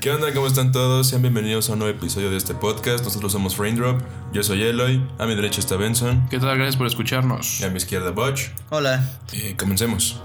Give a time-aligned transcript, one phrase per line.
[0.00, 0.32] ¿Qué onda?
[0.32, 1.08] ¿Cómo están todos?
[1.08, 3.04] Sean bienvenidos a un nuevo episodio de este podcast.
[3.04, 4.00] Nosotros somos Raindrop.
[4.32, 5.06] Yo soy Eloy.
[5.18, 6.26] A mi derecha está Benson.
[6.30, 6.56] ¿Qué tal?
[6.56, 7.60] Gracias por escucharnos.
[7.60, 8.48] Y a mi izquierda Butch.
[8.70, 9.06] Hola.
[9.30, 10.18] Y comencemos.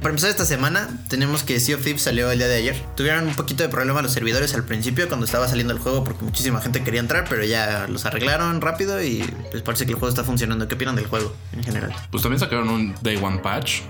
[0.00, 2.84] Para empezar esta semana, tenemos que Sea of Thieves salió el día de ayer.
[2.96, 6.26] Tuvieron un poquito de problema los servidores al principio cuando estaba saliendo el juego porque
[6.26, 10.10] muchísima gente quería entrar, pero ya los arreglaron rápido y pues parece que el juego
[10.10, 10.68] está funcionando.
[10.68, 11.94] ¿Qué opinan del juego en general?
[12.10, 13.80] Pues también sacaron un Day One Patch.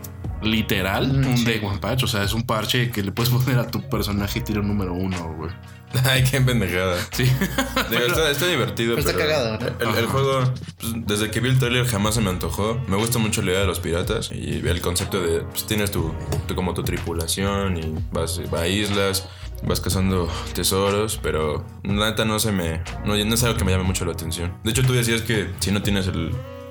[0.43, 1.45] Literal, Mm, un sí.
[1.45, 2.05] Day One Patch.
[2.05, 4.93] O sea, es un parche que le puedes poner a tu personaje y tiro número
[4.95, 5.51] uno, güey.
[6.05, 6.97] Ay, qué pendejada.
[7.13, 7.25] Sí.
[7.25, 9.59] Digo, está, está divertido, Pero pero, está cagado,
[9.91, 9.99] ¿no?
[9.99, 12.81] El, juego, pues, desde que vi el trailer jamás se me antojó.
[12.87, 16.15] Me gusta mucho la idea de los piratas y el concepto de, pues tienes tu,
[16.47, 19.29] tu- como tu tripulación y vas, vas a islas,
[19.65, 23.73] vas cazando tesoros, pero la neta no se me, no, no es algo que me
[23.73, 24.55] llame mucho la atención.
[24.63, 26.31] De hecho, tú decías que si no tienes el,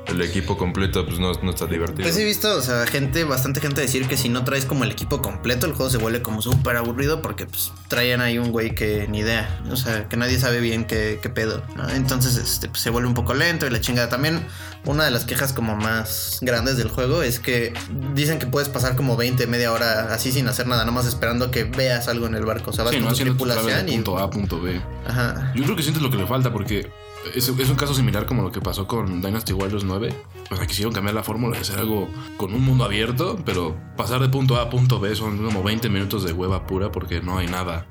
[0.09, 2.03] el equipo completo, pues no, no está divertido.
[2.03, 4.91] Pues he visto, o sea, gente, bastante gente decir que si no traes como el
[4.91, 8.75] equipo completo, el juego se vuelve como súper aburrido porque pues traían ahí un güey
[8.75, 11.89] que ni idea, o sea, que nadie sabe bien qué, qué pedo, ¿no?
[11.89, 14.09] Entonces este, pues, se vuelve un poco lento y la chingada.
[14.09, 14.45] También
[14.85, 17.73] una de las quejas como más grandes del juego es que
[18.13, 21.63] dicen que puedes pasar como 20, media hora así sin hacer nada, nomás esperando que
[21.63, 23.89] veas algo en el barco, o sea, vas Sí, con no tu haciendo tu tripulación
[23.89, 23.95] y...
[23.95, 24.81] punto A a punto B.
[25.07, 25.51] Ajá.
[25.55, 26.89] Yo creo que sientes lo que le falta porque
[27.35, 30.13] es, es un caso similar como lo que pasó con Dynasty Warriors 9.
[30.51, 34.21] O sea, quisieron cambiar la fórmula y hacer algo con un mundo abierto, pero pasar
[34.21, 37.37] de punto A a punto B son como 20 minutos de hueva pura porque no
[37.37, 37.85] hay nada.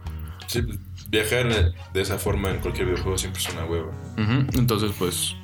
[0.47, 0.63] Sí,
[1.09, 3.91] viajar de, de esa forma en cualquier videojuego siempre es una hueva.
[4.17, 5.35] Ujú, Entonces, pues,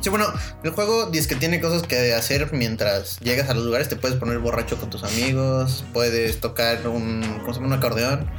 [0.00, 0.26] Sí, bueno,
[0.62, 3.88] el juego dice que tiene cosas que hacer mientras llegas a los lugares.
[3.88, 7.66] Te puedes poner borracho con tus amigos, puedes tocar un, ¿cómo se llama?
[7.66, 8.30] un acordeón.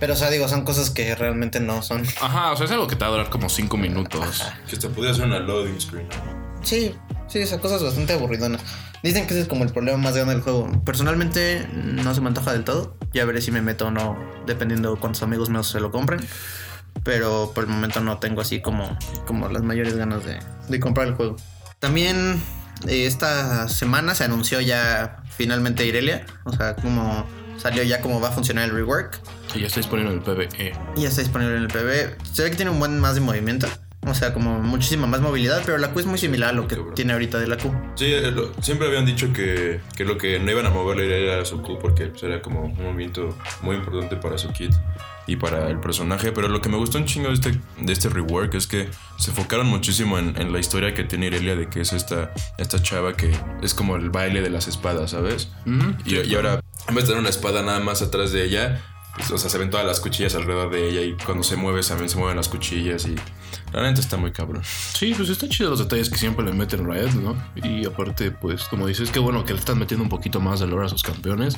[0.00, 2.02] Pero, o sea, digo, son cosas que realmente no son.
[2.20, 4.42] ajá, o sea, es algo que te va a durar como 5 minutos.
[4.68, 6.08] Que hasta podría ser una loading screen.
[6.62, 6.94] Sí,
[7.28, 8.62] sí, son cosas bastante aburridonas.
[9.02, 10.70] Dicen que ese es como el problema más grande del juego.
[10.84, 12.96] Personalmente, no se me antoja del todo.
[13.12, 16.20] Ya veré si me meto o no, dependiendo cuántos amigos míos se lo compren.
[17.04, 21.08] Pero por el momento no tengo así como, como las mayores ganas de, de comprar
[21.08, 21.36] el juego.
[21.78, 22.40] También
[22.88, 26.26] eh, esta semana se anunció ya finalmente Irelia.
[26.44, 29.18] O sea, como salió ya cómo va a funcionar el rework.
[29.54, 30.72] Y ya está disponible en el PvE.
[30.96, 32.16] Y ya está disponible en el PB.
[32.32, 33.66] Se ve que tiene un buen más de movimiento.
[34.06, 36.74] O sea, como muchísima más movilidad, pero la Q es muy similar a lo que
[36.76, 36.94] Cabrón.
[36.94, 37.70] tiene ahorita de la Q.
[37.96, 41.44] Sí, eh, lo- siempre habían dicho que, que lo que no iban a moverle era
[41.44, 44.72] su Q porque pues, era como un movimiento muy importante para su kit
[45.26, 46.32] y para el personaje.
[46.32, 49.32] Pero lo que me gustó un chingo de este, de este rework es que se
[49.32, 53.14] enfocaron muchísimo en, en la historia que tiene Irelia de que es esta, esta chava
[53.18, 53.30] que
[53.62, 55.50] es como el baile de las espadas, ¿sabes?
[55.66, 58.80] Ujú, Y, y ahora, en vez de tener una espada nada más atrás de ella,
[59.32, 62.08] o sea, se ven todas las cuchillas alrededor de ella y cuando se mueve también
[62.08, 63.16] se mueven las cuchillas y
[63.72, 64.62] neta está muy cabrón.
[64.64, 67.36] Sí, pues está chido los detalles que siempre le meten Riot, ¿no?
[67.56, 70.66] Y aparte, pues, como dices, qué bueno que le están metiendo un poquito más de
[70.66, 71.56] lore a sus campeones.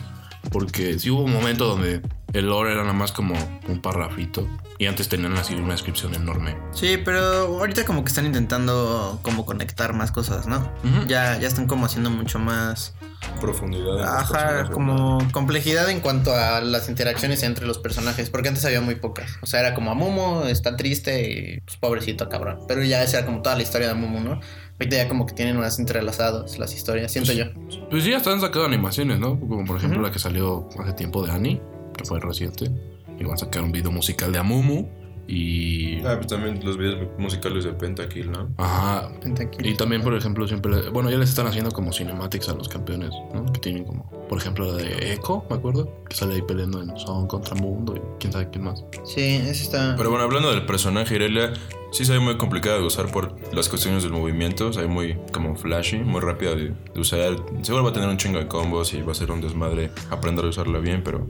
[0.50, 3.34] Porque sí hubo un momento donde el lore era nada más como
[3.68, 4.48] un parrafito.
[4.78, 6.56] Y antes tenían así una descripción enorme.
[6.72, 7.20] Sí, pero
[7.58, 10.68] ahorita como que están intentando como conectar más cosas, ¿no?
[11.06, 12.94] Ya, ya están como haciendo mucho más...
[13.40, 14.00] Profundidad.
[14.00, 18.80] en Ajá, como complejidad en cuanto a las interacciones entre los personajes, porque antes había
[18.80, 19.38] muy pocas.
[19.42, 22.58] O sea, era como a Momo, está triste y pues pobrecito cabrón.
[22.66, 24.40] Pero ya esa era como toda la historia de Momo, ¿no?
[24.82, 27.44] Ahorita ya como que tienen más entrelazadas las historias, siento yo.
[27.88, 29.38] Pues sí, ya están sacando animaciones, ¿no?
[29.38, 30.06] Como por ejemplo Ujú.
[30.08, 31.62] la que salió hace tiempo de Annie,
[31.96, 32.68] que fue reciente.
[33.16, 34.88] Y van a sacar un video musical de Amumu.
[35.26, 35.98] Y.
[36.04, 38.48] Ah, pues también los videos musicales de Pentakill, ¿no?
[38.58, 39.10] Ajá.
[39.20, 39.66] Pentakill.
[39.66, 40.90] Y también, por ejemplo, siempre.
[40.90, 43.44] Bueno, ya les están haciendo como cinematics a los campeones, ¿no?
[43.52, 44.10] Que tienen como.
[44.28, 46.04] Por ejemplo, la de Echo, me acuerdo.
[46.08, 48.84] Que sale ahí peleando en Son contra Mundo y quién sabe quién más.
[49.04, 49.94] Sí, ese está...
[49.96, 51.52] Pero bueno, hablando del personaje Irelia,
[51.92, 54.72] sí se ve muy complicada de usar por las cuestiones del movimiento.
[54.72, 57.36] Se ve muy como flashy, muy rápida de, de usar.
[57.62, 60.46] Seguro va a tener un chingo de combos y va a ser un desmadre aprender
[60.46, 61.28] a usarla bien, pero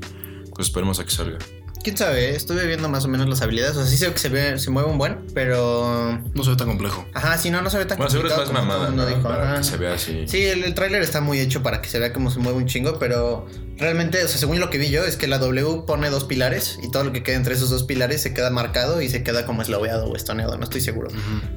[0.54, 1.38] pues esperemos a que salga.
[1.82, 3.76] Quién sabe, estuve viendo más o menos las habilidades.
[3.76, 6.20] O sea, sí sé que se, ve, se mueve un buen, pero.
[6.34, 7.04] No se ve tan complejo.
[7.12, 9.04] Ajá, si no, no se ve tan Bueno, seguro es más mamada, ¿no?
[9.04, 9.22] dijo.
[9.22, 10.24] Para que se vea así.
[10.28, 12.66] Sí, el, el tráiler está muy hecho para que se vea cómo se mueve un
[12.66, 13.46] chingo, pero
[13.82, 16.78] realmente, o sea, según lo que vi yo, es que la W pone dos pilares
[16.82, 19.44] y todo lo que queda entre esos dos pilares se queda marcado y se queda
[19.44, 21.10] como esloveado o estoneado, no estoy seguro.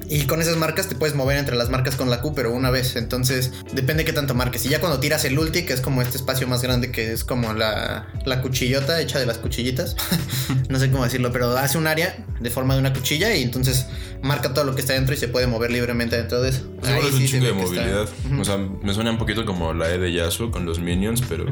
[0.08, 2.70] Y con esas marcas te puedes mover entre las marcas con la Q, pero una
[2.70, 2.96] vez.
[2.96, 4.66] Entonces, depende qué tanto marques.
[4.66, 7.24] Y ya cuando tiras el ulti, que es como este espacio más grande, que es
[7.24, 9.96] como la, la cuchillota hecha de las cuchillitas.
[10.68, 13.86] no sé cómo decirlo, pero hace un área de forma de una cuchilla y entonces
[14.22, 16.62] marca todo lo que está dentro y se puede mover libremente dentro de eso.
[16.82, 18.08] Ahí es un sí chingo de movilidad.
[18.38, 21.46] O sea, me suena un poquito como la E de Yasuo con los minions, pero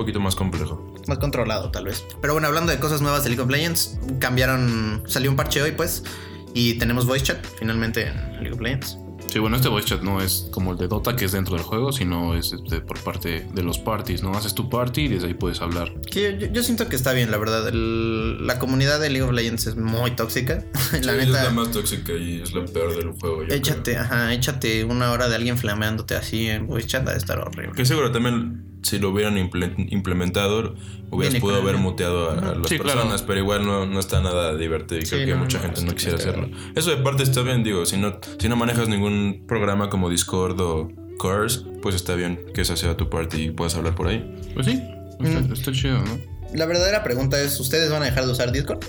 [0.00, 0.94] poquito más complejo.
[1.08, 2.04] más controlado tal vez.
[2.20, 5.72] Pero bueno, hablando de cosas nuevas de League of Legends, cambiaron, salió un parche hoy
[5.72, 6.02] pues
[6.54, 8.96] y tenemos voice chat finalmente en League of Legends.
[9.28, 11.62] Sí, bueno, este voice chat no es como el de Dota que es dentro del
[11.62, 14.32] juego, sino es este, por parte de los parties, ¿no?
[14.32, 15.92] Haces tu party y desde ahí puedes hablar.
[16.10, 17.68] Sí, yo, yo siento que está bien, la verdad.
[17.68, 20.64] El- la comunidad de League of Legends es muy tóxica.
[20.92, 21.44] la Sí, es neta.
[21.44, 23.44] la más tóxica y es lo peor del juego.
[23.44, 27.18] yo Échate, ajá, échate una hora de alguien flameándote así en voice chat ha de
[27.18, 27.48] estar creo.
[27.50, 27.76] horrible.
[27.76, 30.74] Que seguro también si lo hubieran imple- implementado
[31.10, 33.00] hubieras podido haber muteado a, a las Sí, claro.
[33.00, 35.64] personas, pero igual no, no está nada divertido y Sí, creo que no, mucha no,
[35.64, 36.48] gente no quisiera hacerlo.
[36.74, 40.60] Eso de parte está bien, digo, si no, si no manejas ningún programa como Discord
[40.60, 40.88] o
[41.20, 44.24] Cars, pues está bien que esa sea tu party y puedas hablar por ahí.
[44.54, 44.80] Pues sí,
[45.20, 46.18] está, está chido, ¿no?
[46.54, 48.84] La verdadera pregunta es: ¿Ustedes van a dejar de usar Discord?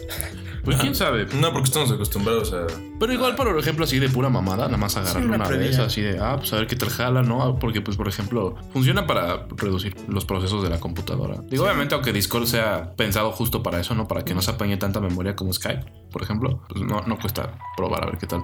[0.64, 1.26] Pues quién sabe.
[1.40, 2.68] No, porque estamos acostumbrados a...
[3.00, 5.80] Pero igual, por ejemplo, así de pura mamada, nada más agarrar Sí, una una vez,
[5.80, 7.58] así de, ah, pues a ver qué tal jala, ¿no?
[7.58, 11.42] Porque, pues, por ejemplo, funciona para reducir los procesos de la computadora.
[11.50, 14.08] Digo, obviamente, aunque Discord sea pensado justo para eso, ¿no?
[14.08, 17.58] Para que no se apañe tanta memoria como Skype, por ejemplo, pues no, no cuesta
[17.76, 18.44] probar a ver qué tal.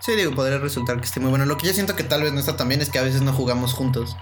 [0.00, 1.46] Sí, digo, podría resultar que esté muy bueno.
[1.46, 3.22] Lo que yo siento que tal vez no está tan bien es que a veces
[3.22, 4.16] no jugamos juntos.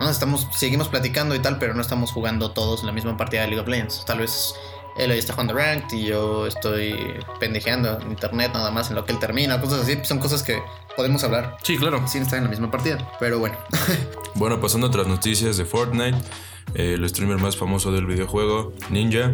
[0.00, 3.48] No, estamos, seguimos platicando y tal, pero no estamos jugando todos la misma partida de
[3.48, 4.04] League of Legends.
[4.04, 4.54] Tal vez
[4.98, 6.96] él hoy está jugando Ranked y yo estoy
[7.40, 9.98] pendejeando en internet nada más en lo que él termina, cosas así.
[10.04, 10.60] Son cosas que
[10.96, 12.06] podemos hablar Sí, claro.
[12.08, 12.98] sin estar en la misma partida.
[13.20, 13.56] Pero bueno,
[14.34, 16.18] Bueno, pasando a otras noticias de Fortnite,
[16.74, 19.32] eh, el streamer más famoso del videojuego, Ninja,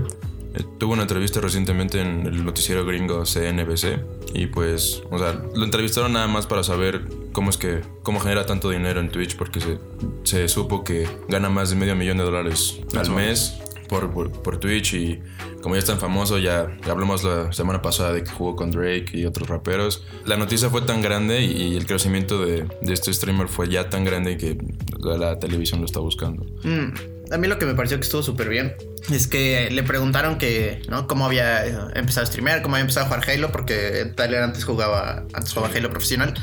[0.55, 4.01] eh, tuvo una entrevista recientemente en el noticiero gringo CNBC
[4.35, 8.47] y pues, o sea, lo entrevistaron nada más para saber cómo es que, cómo genera
[8.47, 9.79] tanto dinero en Twitch porque se,
[10.25, 13.59] se supo que gana más de medio millón de dólares al mes
[14.01, 15.21] por, por, Twitch y
[15.61, 18.71] como ya es tan famoso, ya, ya hablamos la semana pasada de que jugó con
[18.71, 20.05] Drake y otros raperos.
[20.25, 23.91] La noticia fue tan grande y, y el crecimiento de, de este streamer fue ya
[23.91, 24.57] tan grande que
[24.99, 26.45] la, la televisión lo está buscando.
[26.65, 28.75] Mm, a mí lo que me pareció que estuvo súper bien
[29.11, 31.07] es que le preguntaron que, ¿no?
[31.07, 34.65] Cómo había eh, empezado a streamear, cómo había empezado a jugar Halo, porque Tyler antes
[34.65, 36.35] jugaba, antes jugaba Halo profesional,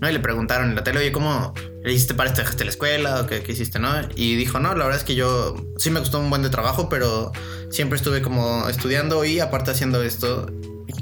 [0.00, 0.08] ¿no?
[0.08, 1.52] Y le preguntaron en la tele, oye, ¿cómo
[1.92, 2.42] hiciste para esto?
[2.42, 3.90] ¿Dejaste la escuela o qué, qué hiciste, no?
[4.14, 6.88] Y dijo, no, la verdad es que yo sí me costó un buen de trabajo,
[6.88, 7.32] pero
[7.70, 10.46] siempre estuve como estudiando y aparte haciendo esto.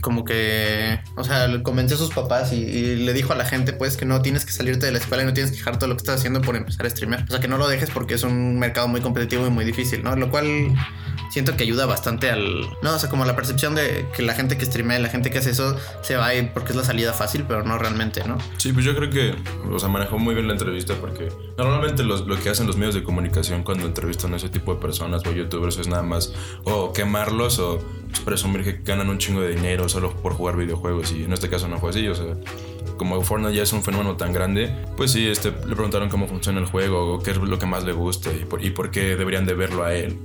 [0.04, 3.96] Como que, o sea, convenció a sus papás y, le dijo a la gente, pues,
[3.96, 5.96] que no tienes que salirte de la escuela y no tienes que dejar todo lo
[5.96, 7.24] que estás haciendo por empezar a streamear.
[7.24, 10.02] O sea, que no lo dejes porque es un mercado muy competitivo y muy difícil,
[10.04, 10.14] ¿no?
[10.14, 10.74] Lo cual
[11.30, 12.60] siento que ayuda bastante al...
[12.82, 15.38] No, o sea, como la percepción de que la gente que streamea, la gente que
[15.38, 18.36] hace eso, se va a porque es la salida fácil, pero no realmente, ¿no?
[18.58, 19.34] Sí, pues yo creo que,
[19.72, 22.94] o sea, manejó muy bien la entrevista porque normalmente los- lo que hacen los medios
[22.94, 26.32] de comunicación cuando entrevistan a ese tipo de personas o youtubers es nada más
[26.64, 27.82] o quemarlos o
[28.24, 31.68] presumir que ganan un chingo de dinero solo por jugar videojuegos y en este caso
[31.68, 32.34] no fue así, o sea,
[32.96, 36.60] como Fortnite ya es un fenómeno tan grande, pues sí, este, le preguntaron cómo funciona
[36.60, 39.16] el juego o qué es lo que más le gusta y por, y por qué
[39.16, 40.16] deberían de verlo a él,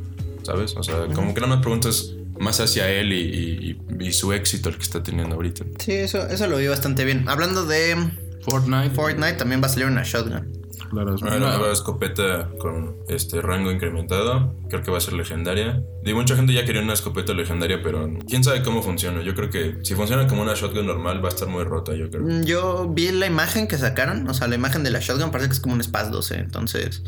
[0.43, 0.75] ¿sabes?
[0.77, 4.31] O sea, como que no me preguntas más hacia él y, y- y- y su
[4.33, 5.65] éxito el que está teniendo ahorita.
[5.79, 7.27] Sí, eso, eso lo vi bastante bien.
[7.27, 7.97] Hablando de
[8.49, 8.91] Fortnite.
[8.95, 10.47] Fortnite, también va a salir una shotgun.
[10.89, 14.55] Claro, es Una una- nueva escopeta con este rango incrementado.
[14.69, 15.81] Creo que va a ser legendaria.
[16.05, 19.21] Y mucha gente ya quería una escopeta legendaria, pero quién sabe cómo funciona.
[19.21, 22.09] Yo creo que si funciona como una shotgun normal, va a estar muy rota, yo
[22.09, 22.23] creo.
[22.23, 25.49] Mm, Yo vi la imagen que sacaron, o sea, la imagen de la shotgun parece
[25.49, 27.03] que es como un SPAS 12, entonces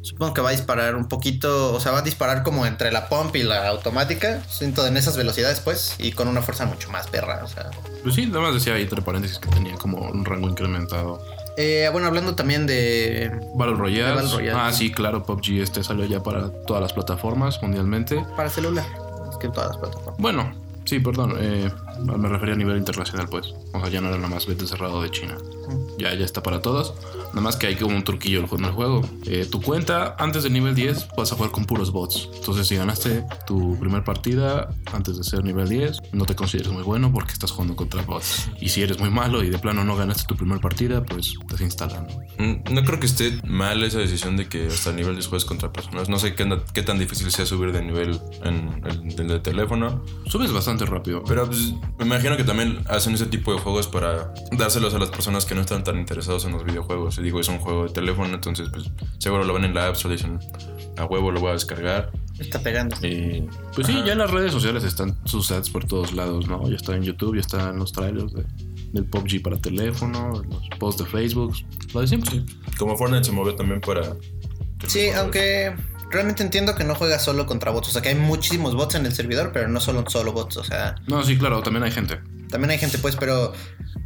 [0.00, 3.08] supongo que va a disparar un poquito, o sea, va a disparar como entre la
[3.08, 7.08] pump y la automática, siento en esas velocidades pues, y con una fuerza mucho más
[7.08, 7.70] perra, o sea.
[8.04, 11.20] Pues sí, nada más decía ahí entre paréntesis que tenía como un rango incrementado.
[11.60, 13.32] Eh, bueno, hablando también de...
[13.56, 14.14] Battle Royale.
[14.14, 14.60] Battle Royale.
[14.60, 18.24] Ah, sí, claro, PUBG este salió ya para todas las plataformas mundialmente.
[18.36, 18.86] para celular,
[19.28, 20.20] es que todas las plataformas.
[20.20, 20.52] Bueno,
[20.84, 21.34] sí, perdón.
[21.40, 21.68] eh,
[22.04, 23.54] me refería a nivel internacional, pues.
[23.72, 25.36] O sea, ya no era nada más vete cerrado de China.
[25.98, 26.94] Ya, ya está para todos.
[27.38, 29.00] Nada más que hay como un truquillo en el juego.
[29.24, 32.28] Eh, tu cuenta antes del nivel 10 vas a jugar con puros bots.
[32.34, 36.82] Entonces, si ganaste tu primer partida antes de ser nivel 10, no te consideres muy
[36.82, 38.48] bueno porque estás jugando contra bots.
[38.60, 42.08] Y si eres muy malo y de plano no ganaste tu primer partida, pues desinstalan.
[42.38, 45.44] Mm, No creo que esté mal esa decisión de que hasta el nivel de juegas
[45.44, 46.08] contra personas.
[46.08, 50.04] No sé qué, qué tan difícil sea subir de nivel en el, el de teléfono.
[50.26, 51.22] Subes bastante rápido.
[51.22, 55.10] Pero pues, me imagino que también hacen ese tipo de juegos para dárselos a las
[55.10, 57.16] personas que no están tan interesados en los videojuegos.
[57.28, 60.14] Digo, es un juego de teléfono, entonces pues seguro lo ven en la App Store
[60.14, 60.38] dicen,
[60.96, 62.10] a huevo lo voy a descargar.
[62.38, 62.96] Está pegando.
[63.06, 66.66] Y Pues sí, ya en las redes sociales están sus ads por todos lados, ¿no?
[66.70, 68.46] Ya está en YouTube, ya están los trailers de,
[68.92, 71.54] del PUBG para teléfono, los posts de Facebook,
[71.92, 72.30] lo de siempre.
[72.30, 72.46] Sí.
[72.78, 74.16] Como Fortnite se movió también para...
[74.86, 75.76] Sí, aunque
[76.10, 79.04] realmente entiendo que no juegas solo contra bots, o sea, que hay muchísimos bots en
[79.04, 80.94] el servidor, pero no solo, solo bots, o sea...
[81.08, 82.20] No, sí, claro, también hay gente.
[82.50, 83.52] También hay gente, pues, pero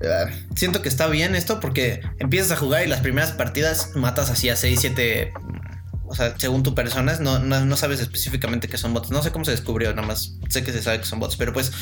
[0.01, 4.31] eh, siento que está bien esto porque empiezas a jugar y las primeras partidas matas
[4.31, 5.33] así a 6, 7.
[6.07, 9.11] O sea, según tu personas, no, no, no sabes específicamente que son bots.
[9.11, 11.53] No sé cómo se descubrió, nada más sé que se sabe que son bots, pero
[11.53, 11.73] pues,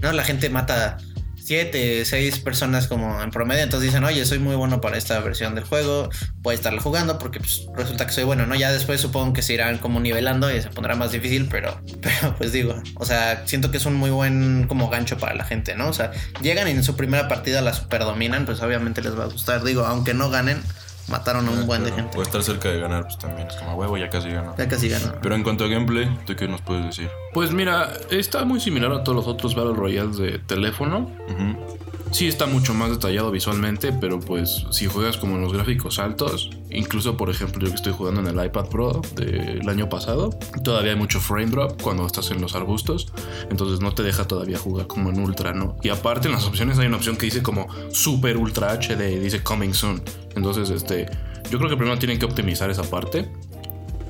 [0.00, 0.98] no, la gente mata
[1.44, 3.62] siete, seis personas como en promedio.
[3.62, 6.08] Entonces dicen, oye, soy muy bueno para esta versión del juego,
[6.38, 8.54] voy a jugando porque pues, resulta que soy bueno, ¿no?
[8.54, 12.34] Ya después supongo que se irán como nivelando y se pondrá más difícil, pero, pero
[12.36, 15.76] pues digo, o sea, siento que es un muy buen como gancho para la gente,
[15.76, 15.88] ¿no?
[15.88, 19.24] O sea, llegan y en su primera partida la super dominan, pues obviamente les va
[19.24, 19.62] a gustar.
[19.64, 20.62] Digo, aunque no ganen,
[21.08, 22.16] mataron a un buen de gente.
[22.18, 23.48] O estar cerca de ganar, pues también.
[23.48, 24.54] Es como, huevo, ya casi ganó.
[24.56, 25.12] Ya casi ganó.
[25.22, 27.10] Pero en cuanto a gameplay, ¿tú qué nos puedes decir?
[27.32, 31.10] Pues mira, está muy similar a todos los otros Battle Royales de teléfono.
[31.28, 31.76] Ujú.
[32.14, 36.48] Sí está mucho más detallado visualmente, pero pues si juegas como en los gráficos altos,
[36.70, 40.30] incluso por ejemplo yo que estoy jugando en el iPad Pro del año pasado,
[40.62, 43.08] todavía hay mucho frame drop cuando estás en los arbustos,
[43.50, 45.76] entonces no te deja todavía jugar como en ultra, ¿no?
[45.82, 49.42] Y aparte en las opciones hay una opción que dice como super ultra HD dice
[49.42, 50.00] coming soon.
[50.36, 51.06] Entonces este,
[51.50, 53.28] yo creo que primero tienen que optimizar esa parte.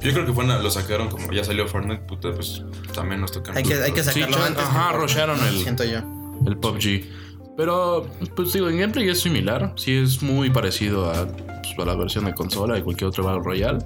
[0.03, 2.63] Yo creo que fue una- lo sacaron como ya salió Fortnite, puta, pues
[2.95, 3.53] también nos toca.
[3.55, 4.63] Hay que, hay que Sí, sacarlo chan- antes.
[4.63, 6.01] ajá, rushearon el- Siento yo.
[6.47, 7.24] el PUBG.
[7.57, 9.73] Pero, pues digo, en gameplay es similar.
[9.77, 13.43] Sí es muy parecido a, pues, a la versión de consola y cualquier otro Battle
[13.45, 13.79] Royale.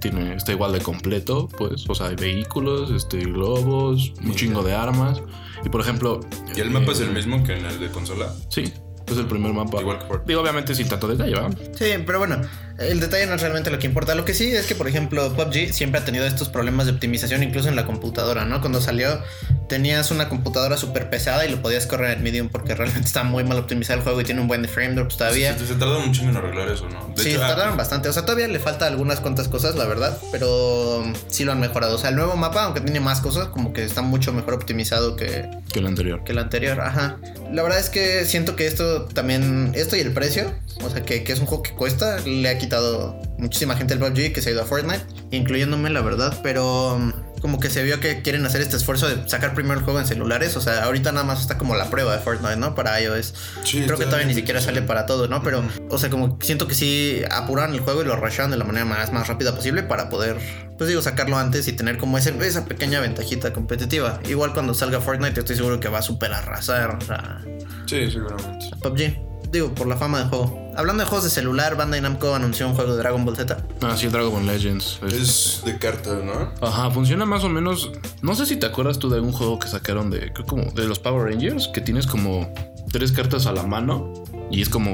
[0.00, 1.88] Tiene, está igual de completo, pues.
[1.88, 5.22] O sea, hay vehículos, este, globos, un chingo de armas.
[5.64, 6.20] Y por ejemplo.
[6.54, 8.32] ¿Y el mapa eh, es el mismo que en el de consola?
[8.50, 8.72] Sí,
[9.06, 9.80] es el primer mapa.
[9.80, 10.28] Igual que Fortnite.
[10.28, 11.58] Digo, obviamente sin tanto detalle, ¿verdad?
[11.74, 12.40] Sí, pero bueno,
[12.78, 14.14] el detalle no es realmente lo que importa.
[14.14, 17.42] Lo que sí es que, por ejemplo, PUBG siempre ha tenido estos problemas de optimización,
[17.42, 18.60] incluso en la computadora, ¿no?
[18.60, 19.20] Cuando salió,
[19.68, 23.44] tenías una computadora súper pesada y lo podías correr en Medium porque realmente está muy
[23.44, 25.56] mal optimizado el juego y tiene un buen de frame drops todavía.
[25.56, 27.12] Se, se tardaron un chingo en arreglar eso, ¿no?
[27.16, 28.08] De sí, hecho, ah, tardaron bastante.
[28.08, 30.18] O sea, todavía le falta algunas cuantas cosas, la verdad.
[30.30, 31.94] Pero sí lo han mejorado.
[31.96, 35.16] O sea, el nuevo mapa, aunque tiene más cosas, como que está mucho mejor optimizado
[35.16, 36.22] que, Que el anterior.
[36.24, 36.80] que el anterior.
[36.80, 37.16] Ajá.
[37.52, 39.72] La verdad es que siento que esto también.
[39.74, 40.52] Esto y el precio.
[40.84, 42.18] O sea, que, que es un juego que cuesta.
[42.26, 45.04] Le ha quitado muchísima gente el PUBG que se ha ido a Fortnite.
[45.30, 46.38] Incluyéndome, la verdad.
[46.42, 46.94] Pero.
[46.96, 50.00] um, Como que se vio que quieren hacer este esfuerzo de sacar primero el juego
[50.00, 50.56] en celulares.
[50.56, 52.74] O sea, ahorita nada más está como la prueba de Fortnite, ¿no?
[52.74, 53.34] Para iOS.
[53.62, 55.42] Sí, Creo que todavía ni siquiera sale para todo, ¿no?
[55.42, 58.64] Pero, o sea, como siento que sí apuraron el juego y lo rusharon de la
[58.64, 60.38] manera más, más rápida posible para poder,
[60.78, 64.18] pues digo, sacarlo antes y tener como ese, esa pequeña ventajita competitiva.
[64.28, 67.42] Igual cuando salga Fortnite, estoy seguro que va a super arrasar a,
[67.86, 68.70] Sí, seguramente.
[68.72, 69.35] a PUBG.
[69.56, 70.70] Digo, por la fama del juego.
[70.76, 73.56] Hablando de juegos de celular, Bandai Namco anunció un juego de Dragon Ball Z.
[73.80, 75.00] Ah, sí, el Dragon Ball Legends.
[75.06, 76.50] Es- Es de cartas, ¿no?
[76.66, 77.90] Ajá, funciona más o menos.
[78.20, 80.86] No sé si te acuerdas tú de un juego que sacaron de, creo como de
[80.86, 82.52] los Power Rangers, que tienes como
[82.92, 84.12] tres cartas a la mano
[84.50, 84.92] y es como,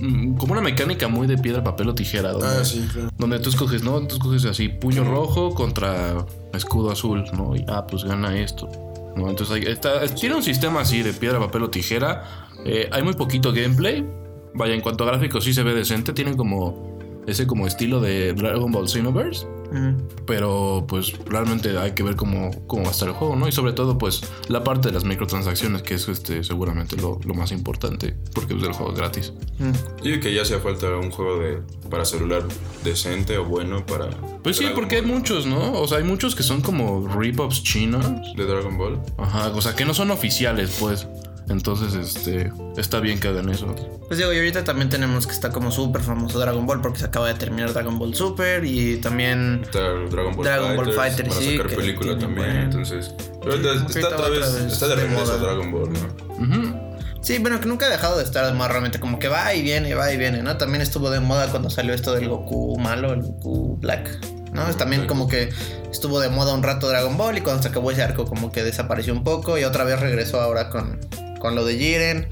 [0.00, 2.32] mm, como una mecánica muy de piedra, papel o tijera.
[2.32, 3.10] Donde, Ah, sí, claro.
[3.18, 4.00] donde tú escoges, ¿no?
[4.08, 7.54] Tú escoges así, puño rojo contra escudo azul, ¿no?
[7.54, 8.68] Y ah, pues gana esto.
[9.14, 9.28] ¿no?
[9.28, 12.41] Entonces ahí está, tiene un sistema así de piedra, papel o tijera.
[12.64, 14.06] Eh, hay muy poquito gameplay.
[14.54, 16.12] Vaya, en cuanto a gráficos sí se ve decente.
[16.12, 16.92] Tienen como
[17.26, 19.46] ese como estilo de Dragon Ball Xenoverse.
[19.72, 19.96] Mm.
[20.26, 23.48] Pero pues realmente hay que ver cómo, cómo va a estar el juego, ¿no?
[23.48, 27.34] Y sobre todo pues la parte de las microtransacciones, que es este, seguramente lo, lo
[27.34, 29.32] más importante, porque pues, el juego es gratis.
[29.58, 30.02] Mm.
[30.02, 32.42] Digo que ya hacía falta un juego de para celular
[32.84, 34.10] decente o bueno para.
[34.42, 35.12] Pues sí, Dragon porque hay Ball.
[35.12, 35.72] muchos, ¿no?
[35.80, 38.04] O sea, hay muchos que son como rip-offs chinos.
[38.36, 39.00] De Dragon Ball.
[39.16, 41.06] Ajá, o sea, que no son oficiales, pues.
[41.52, 43.74] Entonces, este, está bien que hagan eso.
[44.08, 47.04] Pues digo, y ahorita también tenemos que está como súper famoso Dragon Ball porque se
[47.04, 49.80] acaba de terminar Dragon Ball Super y también Está
[50.10, 52.34] Dragon Ball Dragon Ball Fighters, Fighter, para sí, sacar que película también.
[52.48, 53.14] buen- Entonces.
[53.40, 54.40] Pero Ahorita está otra vez.
[54.54, 55.36] vez Está de regreso moda.
[55.38, 56.92] Dragon Ball, ¿no?
[57.22, 59.62] Sí, bueno, que nunca ha dejado de estar de moda realmente, como que va y
[59.62, 60.56] viene, va y viene, ¿no?
[60.56, 64.18] También estuvo de moda cuando salió esto del Goku malo, el Goku Black,
[64.52, 64.64] ¿no?
[64.74, 65.48] También como que
[65.92, 68.64] estuvo de moda un rato Dragon Ball y cuando se acabó ese arco como que
[68.64, 70.98] desapareció un poco y otra vez regresó ahora con,
[71.42, 72.28] con lo de Jiren.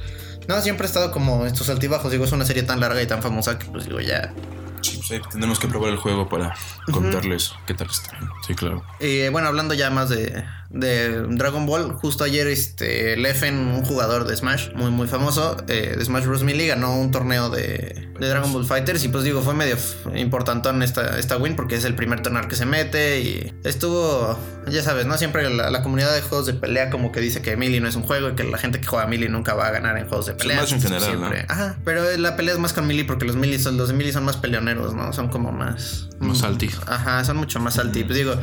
[0.46, 3.20] No, siempre ha estado como estos altibajos, digo, es una serie tan larga y tan
[3.22, 4.32] famosa que pues digo ya...
[4.82, 6.54] Sí, pues ahí tenemos que probar el juego para
[6.90, 8.18] contarles qué tal está.
[8.46, 8.84] Sí, claro.
[9.00, 14.24] Eh, bueno, hablando ya más de, de Dragon Ball, justo ayer este, Leffen, un jugador
[14.26, 16.44] de Smash muy muy famoso, eh, de Smash Bros.
[16.44, 19.76] Melee, ganó un torneo de, de Dragon Ball Fighters y pues digo, fue medio
[20.14, 24.82] importantón esta, esta win porque es el primer torneo que se mete y estuvo, ya
[24.82, 25.18] sabes, ¿no?
[25.18, 27.96] Siempre la, la comunidad de juegos de pelea como que dice que Melee no es
[27.96, 30.26] un juego y que la gente que juega Melee nunca va a ganar en juegos
[30.26, 30.58] de pelea.
[30.58, 33.58] Smash en general, Siempre- Ajá, pero la pelea es más con Melee porque los Melee
[33.58, 35.12] son, los de Melee son más peleoneros, ¿no?
[35.12, 36.06] Son como más...
[36.20, 36.70] Más mm, salty.
[36.86, 38.04] Ajá, son mucho más alti.
[38.04, 38.34] Pues digo,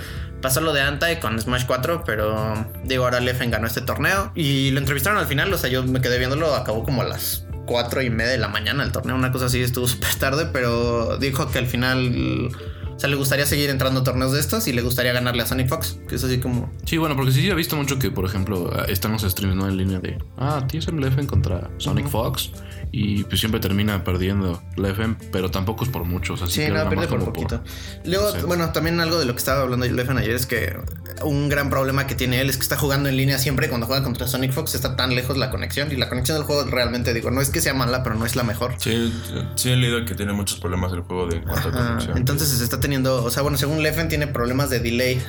[0.42, 2.54] pasó lo de Antai con Smash 4, pero
[2.84, 5.52] digo, ahora Leffen ganó este torneo y lo entrevistaron al final.
[5.54, 8.48] O sea, yo me quedé viéndolo, acabó como a las 4 y media de la
[8.48, 12.50] mañana el torneo, una cosa así, estuvo súper tarde, pero dijo que al final.
[12.96, 15.46] O sea, le gustaría seguir entrando a torneos de estos y le gustaría ganarle a
[15.46, 16.74] Sonic Fox, que es así como.
[16.84, 19.68] Sí, bueno, porque sí, he visto mucho que, por ejemplo, están los streams ¿no?
[19.68, 22.50] en línea de, ah, TSM Leffen contra Sonic Fox.
[22.92, 26.34] Y pues siempre termina perdiendo Leffen, pero tampoco es por mucho.
[26.34, 27.62] O sea, sí, Sí, pierde no, pierde por poquito.
[28.06, 28.46] Luego, no sé.
[28.46, 30.78] bueno, también algo de lo que estaba hablando yo Leffen ayer es que
[31.24, 33.70] un gran problema que tiene él es que está jugando en línea siempre.
[33.70, 35.92] Cuando juega contra Sonic Fox está tan lejos la conexión.
[35.92, 38.36] Y la conexión del juego realmente, digo, no es que sea mala, pero no es
[38.36, 38.74] la mejor.
[38.78, 39.14] Sí,
[39.56, 42.18] sí he leído que tiene muchos problemas el juego de cuanto a conexión.
[42.18, 45.22] Entonces se está teniendo, o sea, bueno, según Leffen tiene problemas de delay.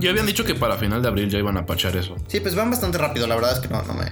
[0.00, 2.16] Ya habían dicho que para final de abril ya iban a pachar eso.
[2.26, 4.06] Sí, pues van bastante rápido, la verdad es que no, no me...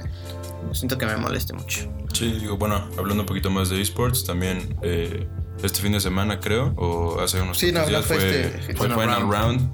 [0.72, 1.90] Siento que me moleste mucho.
[2.12, 5.26] Sí, digo, bueno, hablando un poquito más de esports, también eh,
[5.62, 8.86] este fin de semana creo, o hace unos Sí, no, días fue fue, este- fue
[8.88, 9.32] Final Final, Round.
[9.32, 9.70] Round.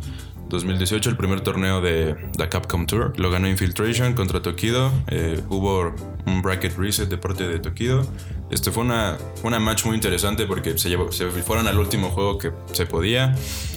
[0.46, 3.18] 2018, el primer torneo de la Capcom Tour.
[3.18, 4.92] Lo ganó Infiltration contra Tokido.
[5.08, 5.92] Eh, hubo
[6.26, 8.06] un bracket reset de parte de Tokido.
[8.50, 12.38] Este fue una, una match muy interesante porque se, llevó, se fueron al último juego
[12.38, 13.34] que se podía.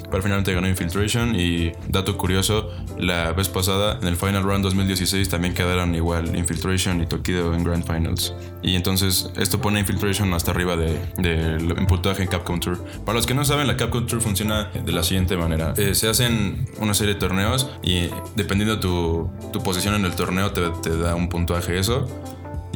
[0.10, 1.36] Pero finalmente ganó Infiltration.
[1.36, 7.02] Y dato curioso, la vez pasada en el Final Round 2016 también quedaron igual Infiltration
[7.02, 8.34] y Tokido en Grand Finals.
[8.62, 12.84] Y entonces esto pone Infiltration hasta arriba de, de- en puntaje en Capcom Tour.
[13.06, 15.74] Para los que no saben, la Capcom Tour funciona de la siguiente manera.
[15.78, 20.16] Eh, se hacen una serie de torneos y dependiendo de tu, tu posición en el
[20.16, 22.08] torneo te, te da un puntaje eso.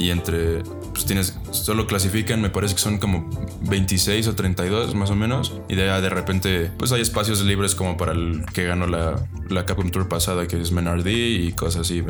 [0.02, 3.30] Y entre, pues tienes, solo clasifican, me parece que son como
[3.70, 5.54] 26 o 32 más o menos.
[5.70, 9.68] Y de, de repente, pues hay espacios libres como para el que ganó la, la
[9.68, 12.04] Capcom Tour pasada, que es Menard y cosas así.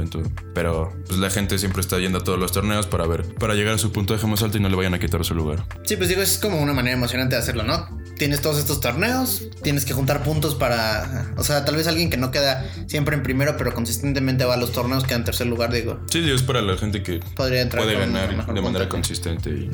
[0.54, 3.74] Pero pues la gente siempre está yendo a todos los torneos para ver, para llegar
[3.74, 5.66] a su puntaje más alto y no le vayan a quitar su lugar.
[5.84, 7.90] Sí, pues digo, es como una manera emocionante de hacerlo, ¿no?
[8.18, 11.34] Tienes todos estos torneos, tienes que juntar puntos para...
[11.36, 14.58] O sea, tal vez alguien que no queda siempre en primero, pero consistentemente va a
[14.58, 16.00] los torneos, queda en tercer lugar, digo.
[16.10, 18.90] Sí, es para la gente que Podría entrar puede ganar de manera puntaje.
[18.90, 19.50] consistente.
[19.50, 19.70] Y...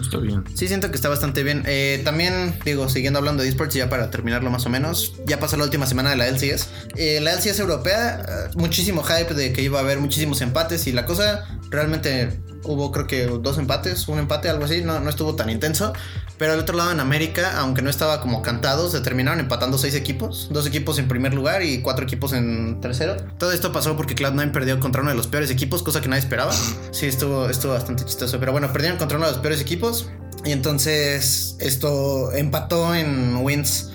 [0.00, 0.44] Está bien.
[0.54, 1.62] Sí, siento que está bastante bien.
[1.66, 5.56] Eh, también, digo, siguiendo hablando de esports, ya para terminarlo más o menos, ya pasó
[5.56, 6.68] la última semana de la LCS.
[6.96, 10.92] Eh, la LCS europea, eh, muchísimo hype de que iba a haber muchísimos empates y
[10.92, 12.38] la cosa realmente
[12.68, 15.92] hubo creo que dos empates, un empate, algo así, no, no estuvo tan intenso.
[16.36, 19.94] Pero al otro lado en América, aunque no estaba como cantado, se terminaron empatando seis
[19.94, 20.48] equipos.
[20.50, 23.16] Dos equipos en primer lugar y cuatro equipos en tercero.
[23.38, 26.22] Todo esto pasó porque Cloud9 perdió contra uno de los peores equipos, cosa que nadie
[26.22, 26.52] esperaba.
[26.92, 28.38] Sí, estuvo, estuvo bastante chistoso.
[28.38, 30.10] Pero bueno, perdieron contra uno de los peores equipos.
[30.44, 33.90] Y entonces esto empató en wins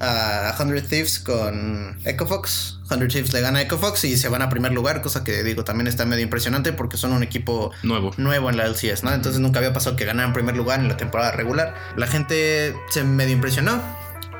[0.00, 2.78] a 100 Thieves con EcoFox.
[2.88, 5.64] 100 Thieves le gana a EcoFox y se van a primer lugar, cosa que digo
[5.64, 8.12] también está medio impresionante porque son un equipo Nuevo.
[8.16, 9.12] nuevo en la LCS, ¿no?
[9.12, 11.74] Entonces nunca había pasado que ganaran primer lugar en la temporada regular.
[11.96, 13.82] La gente se medio impresionó.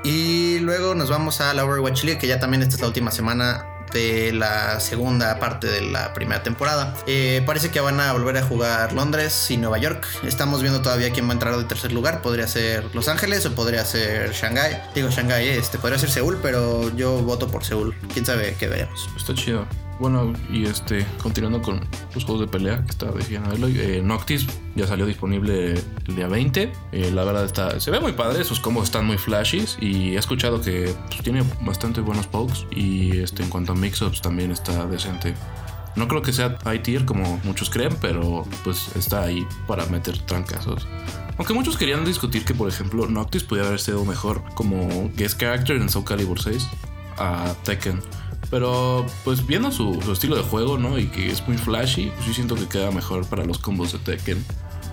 [0.04, 3.10] Y luego nos vamos a la Overwatch League, que ya también esta es la última
[3.10, 6.94] semana de la segunda parte de la primera temporada.
[7.06, 10.06] Eh, parece que van a volver a jugar Londres y Nueva York.
[10.24, 12.22] Estamos viendo todavía quién va a entrar de tercer lugar.
[12.22, 14.82] Podría ser Los Ángeles o podría ser Shanghai.
[14.94, 17.94] Digo Shanghai, este podría ser Seúl, pero yo voto por Seúl.
[18.12, 19.08] Quién sabe qué veremos.
[19.16, 19.66] Está chido.
[19.98, 21.80] Bueno, y este, continuando con
[22.14, 25.72] los juegos de pelea que estaba diciendo eh, Noctis ya salió disponible
[26.06, 26.72] el día 20.
[26.92, 30.18] Eh, la verdad está, se ve muy padre, sus combos están muy flashes y he
[30.18, 34.86] escuchado que pues, tiene bastante buenos pokes y este, en cuanto a mix-ups también está
[34.86, 35.34] decente.
[35.96, 40.18] No creo que sea high tier como muchos creen, pero pues está ahí para meter
[40.18, 40.86] trancazos.
[41.38, 45.76] Aunque muchos querían discutir que, por ejemplo, Noctis pudiera haber sido mejor como guest character
[45.76, 46.66] en Soul Calibur 6
[47.18, 48.00] a Tekken.
[48.50, 50.98] Pero pues viendo su, su estilo de juego, ¿no?
[50.98, 53.98] Y que es muy flashy, pues yo siento que queda mejor para los combos de
[53.98, 54.44] Tekken.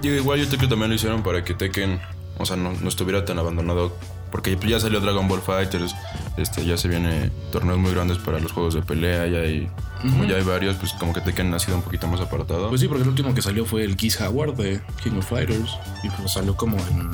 [0.01, 1.99] Digo, igual yo creo que también lo hicieron para que Tekken,
[2.37, 3.95] o sea, no, no estuviera tan abandonado.
[4.31, 5.93] Porque ya salió Dragon Ball Fighters,
[6.37, 9.69] este, ya se viene torneos muy grandes para los juegos de pelea, ya hay,
[10.01, 12.69] como ya hay varios, pues como que Tekken ha sido un poquito más apartado.
[12.69, 15.77] Pues sí, porque el último que salió fue el Kiss Howard de King of Fighters.
[16.03, 17.11] Y pues salió como en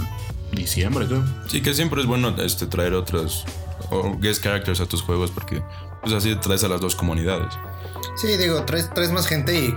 [0.53, 1.25] diciembre, creo.
[1.47, 3.43] sí, que siempre es bueno este, traer otros
[3.89, 5.61] o guest characters a tus juegos porque
[6.01, 7.53] pues así traes a las dos comunidades.
[8.15, 9.73] Sí, digo, traes, traes más gente y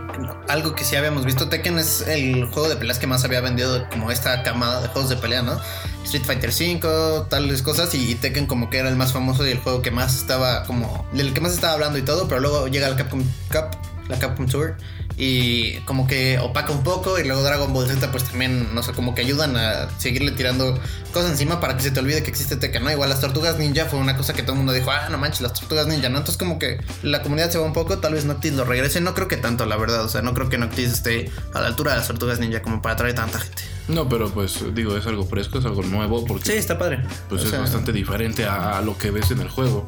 [0.49, 1.49] algo que sí habíamos visto.
[1.49, 5.11] Tekken es el juego de peleas que más había vendido como esta camada de juegos
[5.11, 5.61] de pelea, ¿no?
[6.05, 9.59] Street Fighter V, tales cosas, y, Tekken como que era el más famoso y el
[9.59, 11.07] juego que más estaba como.
[11.13, 13.77] del que más estaba hablando y todo, pero luego llega el Capcom Cup,
[14.09, 14.77] la Capcom Tour,
[15.25, 18.93] y como que opaca un poco, y luego Dragon Ball Z, pues también, no sé,
[18.93, 20.77] como que ayudan a seguirle tirando
[21.13, 22.91] cosas encima para que se te olvide que existe Tekken, ¿no?
[22.91, 25.41] Igual las tortugas ninja fue una cosa que todo el mundo dijo, ah, no manches,
[25.43, 26.19] las tortugas ninja, ¿no?
[26.19, 29.15] Entonces como que la comunidad se va un poco, tal vez Noctis lo regrese, no
[29.15, 31.93] creo que tanto, la verdad, o sea, no creo que Noctis esté a la altura
[31.93, 33.63] de las tortugas ninja como para atraer tanta gente.
[33.89, 37.03] No, pero pues digo, es algo fresco, es algo nuevo, porque Sí, está padre.
[37.29, 39.87] pues O es sea, bastante diferente a, a lo que ves en el juego.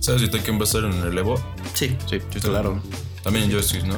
[0.00, 1.40] ¿Sabes si Tekken va a estar en el Evo?
[1.74, 2.82] Sí, Sí, claro.
[3.26, 3.96] También Justice, ¿no?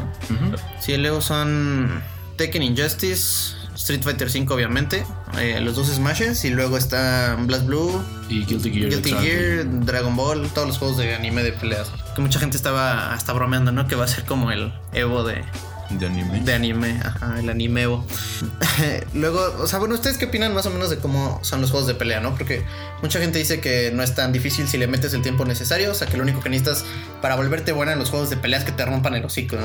[0.81, 2.03] sí, luego son
[2.37, 5.05] Tekken Injustice, Street Fighter V obviamente,
[5.39, 8.89] eh, los dos Smashes, y luego está Blast Blue, Y Guilty Gear.
[8.89, 9.11] Guilty.
[9.11, 11.93] Gear, Dragon Ball, todos los juegos de anime de peleas.
[12.17, 13.87] Que mucha gente estaba hasta bromeando, ¿no?
[13.87, 15.45] Que va a ser como el Evo de,
[15.91, 16.41] De anime.
[16.41, 18.05] De anime, ajá, el animevo.
[19.15, 21.87] Luego, o sea, bueno, ¿ustedes qué opinan más o menos de cómo son los juegos
[21.89, 22.35] de pelea, no?
[22.35, 22.63] Porque
[23.03, 25.95] mucha gente dice que no es tan difícil si le metes el tiempo necesario, o
[25.95, 26.85] sea, que lo único que necesitas
[27.23, 29.63] para volverte buena en los juegos de pelea es que te rompan el hocico, ¿no?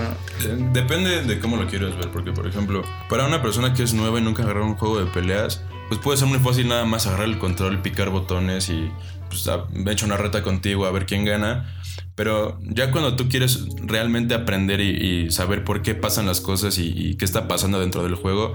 [0.47, 3.93] Eh, Depende de cómo lo quieras ver, porque por ejemplo, para una persona que es
[3.93, 6.85] nueva y nunca ha agarrado un juego de peleas, pues puede ser muy fácil nada
[6.85, 8.89] más agarrar el control, picar botones y
[9.29, 11.69] pues a- echar una reta contigo a ver quién gana.
[12.15, 17.15] Pero ya cuando tú quieres realmente aprender y, saber por qué pasan las cosas y,
[17.15, 18.53] qué está pasando dentro del juego,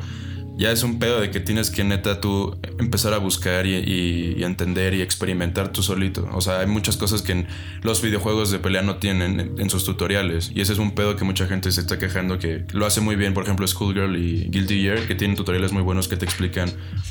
[0.57, 4.94] ya es un pedo de que tienes que neta tú empezar a buscar y, entender
[4.94, 6.29] y experimentar tú solito.
[6.33, 7.47] O sea, hay muchas cosas que
[7.83, 10.53] los videojuegos de pelea no tienen en, en sus tutoriales.
[10.55, 13.16] Y ese es un pedo que mucha gente se está quejando que lo hace muy
[13.16, 13.35] bien.
[13.35, 16.71] Por ejemplo, Schoolgirl y Guilty Gear, que tienen tutoriales muy buenos que te explican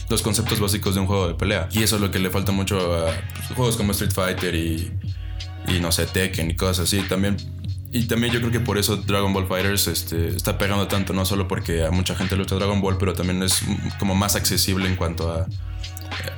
[0.10, 1.68] los conceptos básicos de un juego de pelea.
[1.72, 4.92] Y eso es lo que le falta mucho a pues, juegos como Street Fighter y,
[5.68, 7.02] y no sé, Tekken y cosas así.
[7.02, 7.38] También
[7.92, 11.26] y también yo creo que por eso Dragon Ball Fighters este, está pegando tanto, no
[11.26, 13.62] solo porque a mucha gente le gusta Dragon Ball, pero también es
[13.98, 15.48] como más accesible en cuanto a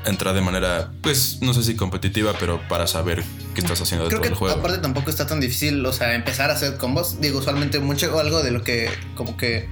[0.06, 3.24] entrar de manera, pues no sé si competitiva, pero para saber
[3.56, 4.60] qué estás haciendo Creo dentro que del juego.
[4.60, 7.20] aparte tampoco está tan difícil, o sea, empezar a hacer combos.
[7.20, 9.68] Digo, usualmente mucho o algo de lo que, como que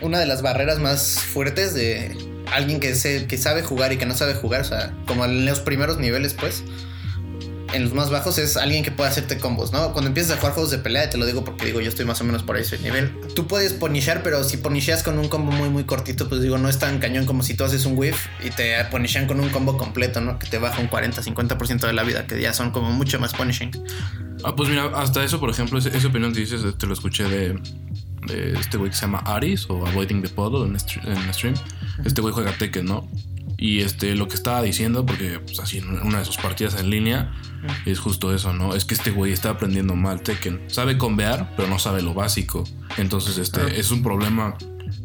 [0.00, 2.16] una de las barreras más fuertes de
[2.52, 5.46] alguien que, se, que sabe jugar y que no sabe jugar, o sea, como en
[5.46, 6.62] los primeros niveles, pues,
[7.72, 9.92] en los más bajos es alguien que puede hacerte combos, ¿no?
[9.92, 12.20] Cuando empiezas a jugar juegos de pelea, te lo digo porque digo, yo estoy más
[12.20, 13.14] o menos por ese nivel.
[13.34, 16.68] Tú puedes ponishear, pero si ponisheas con un combo muy, muy cortito, pues digo, no
[16.68, 19.76] es tan cañón como si tú haces un whiff y te ponishean con un combo
[19.76, 20.38] completo, ¿no?
[20.38, 23.70] Que te baja un 40-50% de la vida, que ya son como mucho más punishing.
[24.44, 27.60] Ah, pues mira, hasta eso, por ejemplo, esa opinión que dices, te lo escuché de,
[28.26, 31.54] de este güey que se llama Aris o Avoiding the Puddle en, en stream.
[32.04, 33.08] Este güey juega Tekken, ¿no?
[33.58, 36.90] Y este, lo que estaba diciendo, porque pues, así en una de sus partidas en
[36.90, 37.32] línea,
[37.86, 38.74] es justo eso, ¿no?
[38.74, 40.62] Es que este güey está aprendiendo mal Tekken.
[40.68, 42.64] Sabe convear, pero no sabe lo básico.
[42.96, 44.56] Entonces, este, es un problema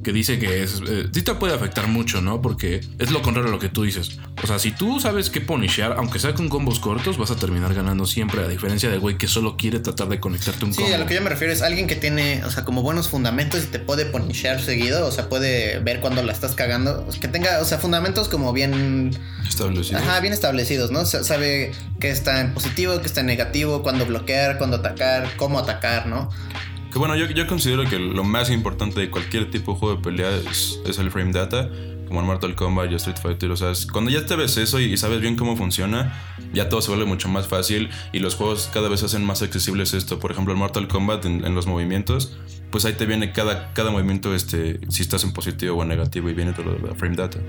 [0.03, 2.41] que dice que es, eh, sí te puede afectar mucho, ¿no?
[2.41, 4.17] Porque es lo contrario a lo que tú dices.
[4.43, 7.73] O sea, si tú sabes qué ponishear, aunque sea con combos cortos, vas a terminar
[7.73, 10.95] ganando siempre, a diferencia del güey que solo quiere tratar de conectarte un Sí, combo.
[10.95, 13.63] a lo que yo me refiero es alguien que tiene, o sea, como buenos fundamentos
[13.63, 17.59] y te puede ponishear seguido, o sea, puede ver cuando la estás cagando, que tenga,
[17.61, 19.11] o sea, fundamentos como bien,
[19.47, 19.99] Establecido.
[19.99, 21.05] ajá, bien establecidos, ¿no?
[21.05, 25.59] Sa- Sabe que está en positivo, que está en negativo, cuándo bloquear, cuándo atacar, cómo
[25.59, 26.29] atacar, ¿no?
[26.93, 30.01] Que bueno, yo, yo considero que lo más importante de cualquier tipo de juego de
[30.03, 31.67] pelea es, es el frame data,
[32.07, 33.49] como en Mortal Kombat y Street Fighter.
[33.49, 36.13] O sea, es- cuando ya te ves eso y, y sabes bien cómo funciona,
[36.53, 39.93] ya todo se vuelve mucho más fácil y los juegos cada vez hacen más accesibles
[39.95, 40.19] esto.
[40.19, 42.37] Por ejemplo, en Mortal Kombat, en, en los movimientos,
[42.69, 46.29] pues ahí te viene cada, cada movimiento, este, si estás en positivo o en negativo
[46.29, 47.39] y viene todo el frame data.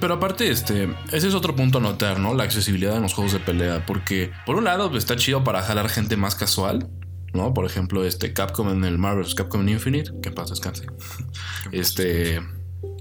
[0.00, 2.34] Pero aparte, este, ese es otro punto a notar, ¿no?
[2.34, 3.84] La accesibilidad en los juegos de pelea.
[3.86, 6.88] Porque, por un lado, pues, está chido para jalar gente más casual,
[7.32, 7.54] ¿no?
[7.54, 10.86] Por ejemplo, este Capcom en el Marvel's Capcom Infinite, que paz descanse.
[11.72, 12.40] Este.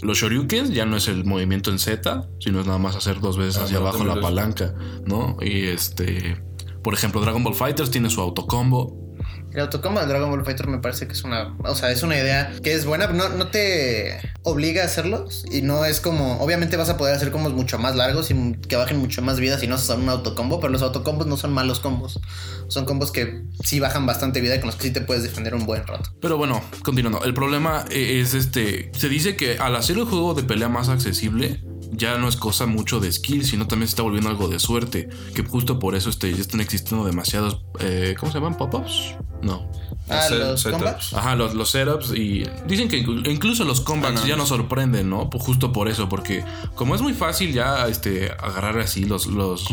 [0.01, 3.37] Los Shoryukens ya no es el movimiento en Z, sino es nada más hacer dos
[3.37, 5.37] veces hacia abajo la palanca, ¿no?
[5.41, 6.41] Y este.
[6.83, 9.04] Por ejemplo, Dragon Ball Fighters tiene su autocombo.
[9.55, 12.17] El autocombo de Dragon Ball Fighter me parece que es una, o sea, es una
[12.17, 16.75] idea que es buena, no, no te obliga a hacerlos y no es como, obviamente
[16.75, 19.67] vas a poder hacer combos mucho más largos y que bajen mucho más vida si
[19.67, 22.19] no usas un autocombo, pero los autocombos no son malos combos,
[22.67, 25.55] son combos que sí bajan bastante vida y con los que sí te puedes defender
[25.55, 26.11] un buen rato.
[26.19, 27.23] Pero bueno, continuando.
[27.23, 28.91] El problema e- es este.
[28.93, 32.65] Se dice que al hacer el juego de pelea más accesible, ya no es cosa
[32.65, 35.09] mucho de skill, sino también se está volviendo algo de suerte.
[35.33, 37.61] Que justo por eso este, ya están existiendo demasiados.
[37.79, 38.57] eh, ¿Cómo se llaman?
[38.57, 39.15] ¿Pop-ups?
[39.41, 39.69] No.
[40.09, 40.77] Ah, los setups.
[40.83, 41.13] combats.
[41.13, 44.27] Ajá, los, los setups y dicen que inclu- incluso los comebacks Ah, no.
[44.27, 45.29] ya nos sorprenden, ¿no?
[45.29, 46.43] Pues justo por eso, porque
[46.75, 49.65] como es muy fácil ya este, agarrar así los, los,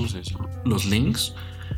[0.65, 1.35] los links,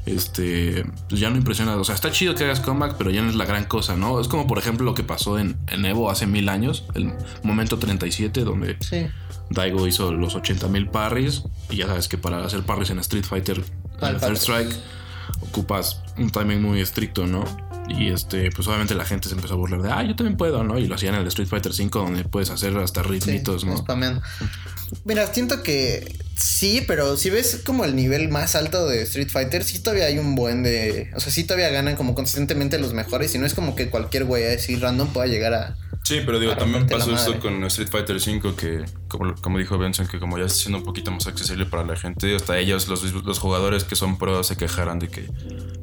[0.06, 1.76] este, pues ya no impresiona.
[1.76, 4.20] O sea, está chido que hagas comeback, pero ya no es la gran cosa, ¿no?
[4.20, 7.78] Es como por ejemplo lo que pasó en, en Evo hace mil años, el momento
[7.78, 9.06] 37, donde Sí.
[9.50, 11.42] Daigo hizo los 80 mil parries.
[11.70, 13.62] Y ya sabes que para hacer parries en Street Fighter,
[14.00, 14.36] en el Third.
[14.36, 14.74] Strike,
[15.40, 17.44] ocupas un timing muy estricto, ¿no?
[17.88, 20.64] Y este, pues obviamente la gente se empezó a burlar de, ah, yo también puedo,
[20.64, 20.78] ¿no?
[20.78, 23.76] Y lo hacían en el Street Fighter 5, donde puedes hacer hasta Sí, ritmitos, ¿no?
[23.76, 24.22] spameando.
[25.04, 29.64] Mira, siento que sí, pero si ves como el nivel más alto de Street Fighter,
[29.64, 31.10] sí todavía hay un buen de.
[31.14, 33.34] O sea, sí todavía ganan como consistentemente los mejores.
[33.34, 35.76] Y no es como que cualquier güey así random pueda llegar a.
[36.04, 38.84] Sí, pero digo, también pasó esto con Street Fighter V que
[39.18, 41.96] como, como dijo Benson, que como ya está siendo un poquito más accesible para la
[41.96, 45.28] gente, hasta ellos, los, los jugadores que son pros, se quejarán de que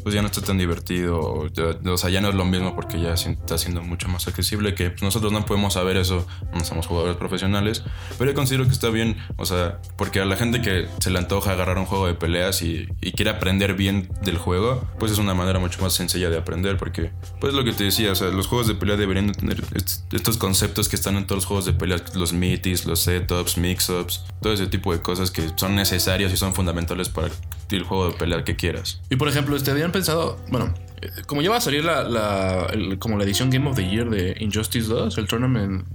[0.03, 2.75] pues ya no está tan divertido, o, ya- o sea, ya no es lo mismo
[2.75, 6.63] porque ya está siendo mucho más accesible, que pues, nosotros no podemos saber eso, no
[6.65, 7.83] somos jugadores profesionales,
[8.17, 11.19] pero yo considero que está bien, o sea, porque a la gente que se le
[11.19, 15.17] antoja agarrar un juego de peleas y, y quiere aprender bien del juego, pues es
[15.19, 18.29] una manera mucho más sencilla de aprender, porque pues lo que te decía, o sea,
[18.29, 21.45] los juegos de pelea deberían de tener est- estos conceptos que están en todos los
[21.45, 25.75] juegos de pelea, los mitis, los setups, mix-ups, todo ese tipo de cosas que son
[25.75, 27.29] necesarios y son fundamentales para
[27.71, 28.99] el juego de pelea que quieras.
[29.09, 32.67] Y por ejemplo, este, habían pensado, bueno, eh, como ya va a salir la, la-
[32.73, 35.85] el- como la edición Game of the Year de Injustice 2, el Tournament,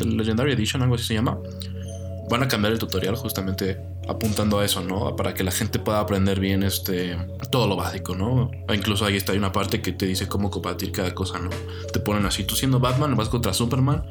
[0.00, 1.38] el Legendary Edition, algo así se llama,
[2.30, 5.16] van a cambiar el tutorial justamente apuntando a eso, ¿no?
[5.16, 7.16] Para que la gente pueda aprender bien este
[7.50, 8.50] todo lo básico, ¿no?
[8.68, 11.48] E incluso ahí está hay una parte que te dice cómo combatir cada cosa, ¿no?
[11.92, 14.04] Te ponen así, tú siendo Batman, vas contra Superman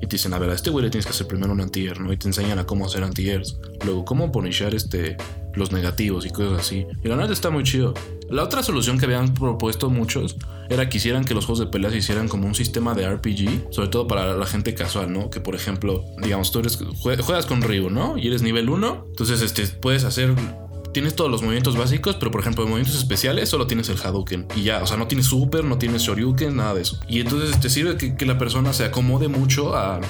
[0.00, 2.00] y te dicen, a ver, a este güey le tienes que hacer primero un anti-air,
[2.00, 2.12] ¿no?
[2.12, 3.58] Y te enseñan a cómo hacer anti-airs.
[3.84, 5.16] Luego, cómo punishar este,
[5.54, 6.86] los negativos y cosas así.
[7.04, 7.94] Y la neta está muy chido.
[8.30, 10.36] La otra solución que habían propuesto muchos
[10.68, 13.88] era que hicieran que los juegos de peleas hicieran como un sistema de RPG, sobre
[13.88, 15.28] todo para la gente casual, ¿no?
[15.28, 16.62] Que por ejemplo, digamos, tú
[17.00, 18.16] juegas con Ryu, ¿no?
[18.16, 20.34] Y eres nivel 1, entonces este, puedes hacer
[20.92, 24.46] tienes todos los movimientos básicos, pero por ejemplo, en movimientos especiales solo tienes el Hadouken.
[24.56, 26.98] Y ya, o sea, no tienes Super, no tienes Shoryuken, nada de eso.
[27.08, 30.00] Y entonces te sirve que, que la persona se acomode mucho a,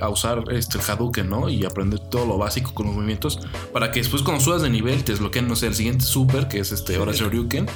[0.00, 1.48] a usar este, el Hadouken, ¿no?
[1.48, 3.40] Y aprender todo lo básico con los movimientos.
[3.72, 6.60] Para que después, cuando subas de nivel, te desbloqueen, no sé, el siguiente Super, que
[6.60, 7.66] es este, ahora Shoryuken.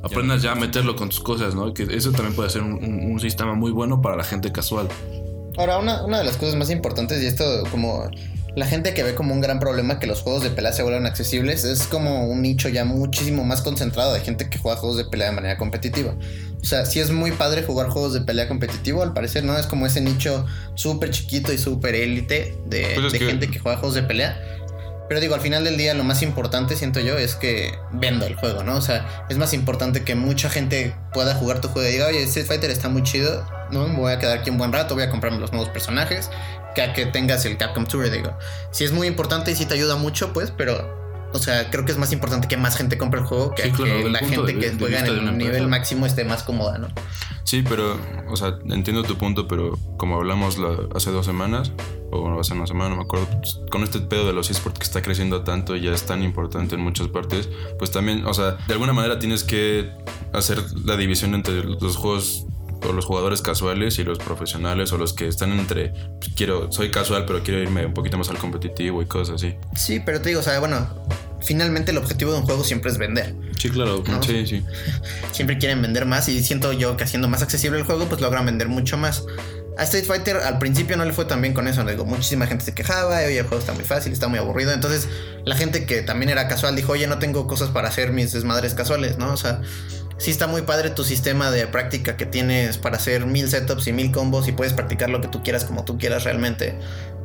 [0.00, 1.74] Aprendas ya a meterlo con tus cosas, ¿no?
[1.74, 4.86] Que eso también puede ser un, un- un sistema muy bueno para la gente casual.
[5.56, 8.08] Ahora, una, una de las cosas más importantes, y esto como
[8.56, 11.06] la gente que ve como un gran problema que los juegos de pelea se vuelvan
[11.06, 15.04] accesibles, es como un nicho ya muchísimo más concentrado de gente que juega juegos de
[15.04, 16.14] pelea de manera competitiva.
[16.60, 19.56] O sea, sí es muy padre jugar juegos de pelea competitivo, al parecer, ¿no?
[19.56, 23.48] Es como ese nicho súper chiquito y súper élite de, Pues es de que- gente
[23.48, 24.40] que juega juegos de pelea.
[25.08, 28.34] Pero digo, al final del día lo más importante, siento yo, es que venda el
[28.34, 28.76] juego, ¿no?
[28.76, 32.22] O sea, es más importante que mucha gente pueda jugar tu juego y diga, oye,
[32.24, 33.88] Street Fighter está muy chido, ¿no?
[33.88, 36.28] Me voy a quedar aquí un buen rato, voy a comprarme los nuevos personajes,
[36.74, 38.36] que a que tengas el Capcom Tour, digo.
[38.70, 40.96] Sí es muy importante y sí te ayuda mucho, pues, pero...
[41.30, 43.68] O sea, creo que es más importante que más gente compre el juego que Sí,
[43.68, 46.78] a claro, que la gente de- que juega en un nivel máximo esté más cómoda,
[46.78, 46.88] ¿no?
[47.44, 48.00] Sí, pero,
[48.30, 51.70] o sea, entiendo tu punto, pero como hablamos la- hace dos semanas,
[52.10, 54.78] o bueno, hace una semana, no me acuerdo, pues, con este pedo de los esports
[54.78, 58.32] que está creciendo tanto y ya es tan importante en muchas partes, pues también, o
[58.32, 59.90] sea, de alguna manera tienes que
[60.32, 62.46] hacer la división entre los juegos
[62.86, 66.90] o los jugadores casuales y los profesionales o los que están entre, pues, quiero, soy
[66.90, 69.54] casual, pero quiero irme un poquito más al competitivo y cosas así.
[69.76, 70.86] Sí, pero te digo, o sea, bueno,
[71.40, 73.34] finalmente el objetivo de un juego siempre es vender.
[73.58, 74.02] Sí, claro.
[74.06, 74.22] ¿no?
[74.22, 74.64] Sí, sí.
[75.32, 78.46] siempre quieren vender más y siento yo que haciendo más accesible el juego pues logran
[78.46, 79.24] vender mucho más.
[79.78, 82.64] A Street Fighter al principio no le fue tan bien con eso, digo, muchísima gente
[82.64, 85.08] se quejaba, oye, el juego está muy fácil, está muy aburrido, entonces
[85.44, 88.74] la gente que también era casual dijo, oye, no tengo cosas para hacer mis desmadres
[88.74, 89.32] casuales, ¿no?
[89.32, 89.60] O sea,
[90.18, 93.92] sí está muy padre tu sistema de práctica que tienes para hacer mil setups y
[93.92, 96.78] mil combos y puedes practicar lo que tú quieras como tú quieras realmente.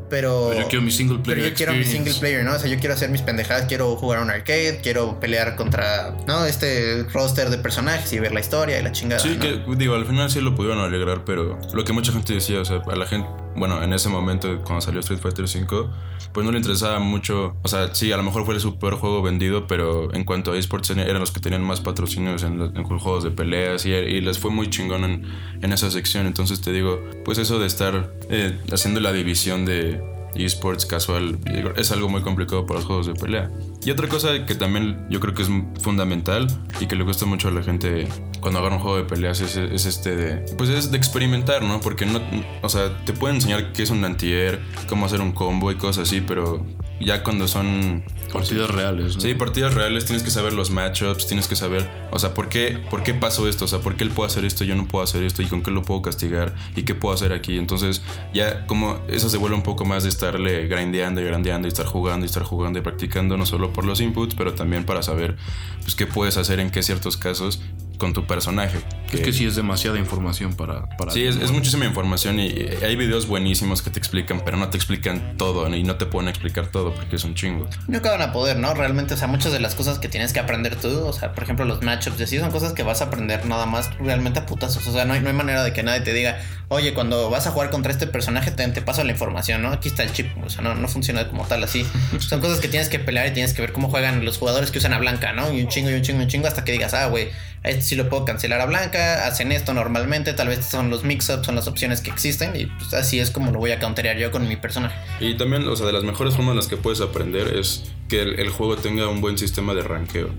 [0.10, 2.54] Pero, Pero yo quiero mi single player pero yo quiero mi single player, ¿no?
[2.54, 6.16] O sea, yo quiero hacer mis pendejadas, quiero jugar a un arcade, quiero pelear contra,
[6.28, 6.46] ¿no?
[6.46, 9.20] Este roster de personajes y ver la historia y la chingada.
[9.20, 9.40] Sí, ¿no?
[9.40, 12.66] que digo, al final sí lo pudieron alegrar, pero lo que mucha gente decía, o
[12.66, 15.90] sea, a la gente, bueno, en ese momento cuando salió Street Fighter V,
[16.34, 19.22] pues no le interesaba mucho, o sea, sí, a lo mejor fue el super juego
[19.22, 23.24] vendido, pero en cuanto a esports eran los que tenían más patrocinios en, en juegos
[23.24, 25.26] de peleas y, y les fue muy chingón en,
[25.62, 30.02] en esa sección, entonces te digo, pues eso de estar eh, haciendo la división de
[30.36, 31.38] esports casual
[31.78, 33.52] es algo muy complicado para los juegos de pelea.
[33.86, 36.48] Y otra cosa que también yo creo que es fundamental
[36.80, 38.08] y que le gusta mucho a la gente
[38.44, 41.82] cuando agarra un juego de peleas es, es este de pues es de experimentar, ¿no?
[41.82, 42.22] Porque no
[42.62, 46.08] o sea, te pueden enseñar qué es un anti-air, cómo hacer un combo y cosas
[46.08, 46.66] así, pero
[47.00, 48.04] ya cuando son
[48.34, 49.16] Partidas reales.
[49.16, 49.22] ¿no?
[49.22, 52.80] Sí, partidas reales tienes que saber los matchups, tienes que saber, o sea, ¿por qué,
[52.90, 53.66] ¿por qué pasó esto?
[53.66, 55.44] O sea, ¿por qué él puede hacer esto y yo no puedo hacer esto?
[55.44, 56.56] ¿Y con qué lo puedo castigar?
[56.76, 57.60] ¿Y qué puedo hacer aquí?
[57.60, 58.02] Entonces,
[58.34, 61.86] ya como eso se vuelve un poco más de estarle grindeando y grandeando y estar
[61.86, 65.36] jugando y estar jugando y practicando, no solo por los inputs, pero también para saber,
[65.84, 67.62] pues, qué puedes hacer en qué ciertos casos
[68.04, 68.80] con tu personaje.
[69.14, 70.90] Es que sí es demasiada información para.
[70.98, 72.50] para Sí, es, es muchísima información y
[72.84, 76.28] hay videos buenísimos que te explican, pero no te explican todo y no te pueden
[76.28, 77.66] explicar todo porque es un chingo.
[77.88, 78.74] Nunca van a poder, ¿no?
[78.74, 81.46] Realmente, o sea, muchas de las cosas que tienes que aprender tú, o sea, por
[81.46, 84.46] ejemplo, los matchups y así son cosas que vas a aprender nada más realmente a
[84.46, 84.86] putazos.
[84.86, 87.48] O sea, no hay, no hay manera de que nadie te diga, oye, cuando vas
[87.48, 89.70] a jugar contra este personaje, te, te paso la información, ¿no?
[89.70, 90.28] Aquí está el chip.
[90.44, 91.86] O sea, no, no funciona como tal así.
[92.20, 94.80] Son cosas que tienes que pelear y tienes que ver cómo juegan los jugadores que
[94.80, 95.54] usan a blanca, ¿no?
[95.54, 97.30] Y un chingo y un chingo y un chingo hasta que digas, ah, güey,
[97.64, 101.46] Esto sí lo puedo cancelar a blanca, hacen esto normalmente, tal vez son los mix-ups,
[101.46, 104.32] son las opciones que existen y pues así es como lo voy a counterear yo
[104.32, 104.96] con mi personaje.
[105.20, 108.22] Y también, o sea, de las mejores formas en las que puedes aprender es que
[108.22, 110.30] el, el juego tenga un buen sistema de ranqueo.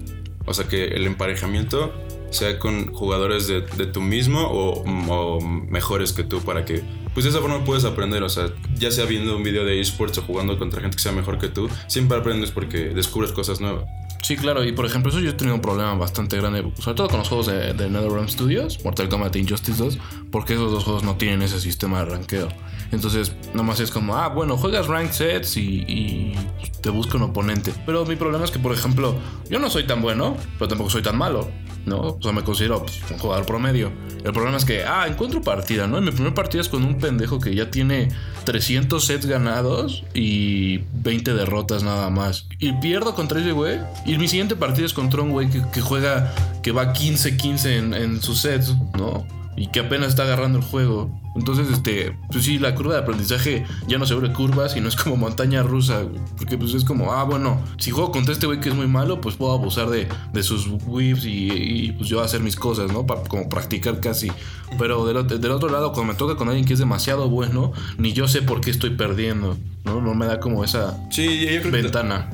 [0.46, 1.94] O sea, que el emparejamiento
[2.30, 6.82] sea con jugadores de, de tu mismo o, o mejores que tú para que
[7.14, 10.18] pues de esa forma puedes aprender, o sea, ya sea viendo un video de esports
[10.18, 13.84] o jugando contra gente que sea mejor que tú, siempre aprendes porque descubres cosas nuevas.
[14.24, 17.08] Sí, claro, y por ejemplo, eso yo he tenido un problema bastante grande, sobre todo
[17.08, 19.98] con los juegos de, NetherRealm Studios, Mortal Kombat e Injustice 2,
[20.30, 22.48] porque esos dos juegos no tienen ese sistema de ranqueo.
[22.90, 26.34] Entonces, nomás es como, ah, bueno, juegas ranked sets y, y
[26.80, 27.74] te busca un oponente.
[27.84, 29.14] Pero mi problema es que, por ejemplo,
[29.50, 31.50] yo no soy tan bueno, pero tampoco soy tan malo.
[31.86, 32.00] ¿No?
[32.00, 33.92] O sea, me considero pues, un jugador promedio.
[34.24, 35.98] El problema es que, ah, encuentro partida, ¿no?
[35.98, 38.08] Y mi primer partida es con un pendejo que ya tiene
[38.44, 42.46] 300 sets ganados y 20 derrotas nada más.
[42.58, 43.78] Y pierdo contra ese güey.
[44.06, 47.94] Y mi siguiente partida es contra un güey que, que juega, que va 15-15 en,
[47.94, 49.26] en sus sets, ¿no?
[49.56, 51.10] Y que apenas está agarrando el juego.
[51.36, 54.96] Entonces, este, pues sí, la curva de aprendizaje ya no se vuelve curva, sino es
[54.96, 56.02] como montaña rusa.
[56.36, 59.20] Porque pues es como, ah, bueno, si juego contra este güey que es muy malo,
[59.20, 63.06] pues puedo abusar de, de sus whips y, y, pues yo hacer mis cosas, ¿no?
[63.06, 64.30] Para como practicar casi.
[64.78, 68.12] Pero del, del, otro lado, cuando me toca con alguien que es demasiado bueno, ni
[68.12, 70.00] yo sé por qué estoy perdiendo, ¿no?
[70.00, 72.30] No me da como esa sí, yo creo ventana.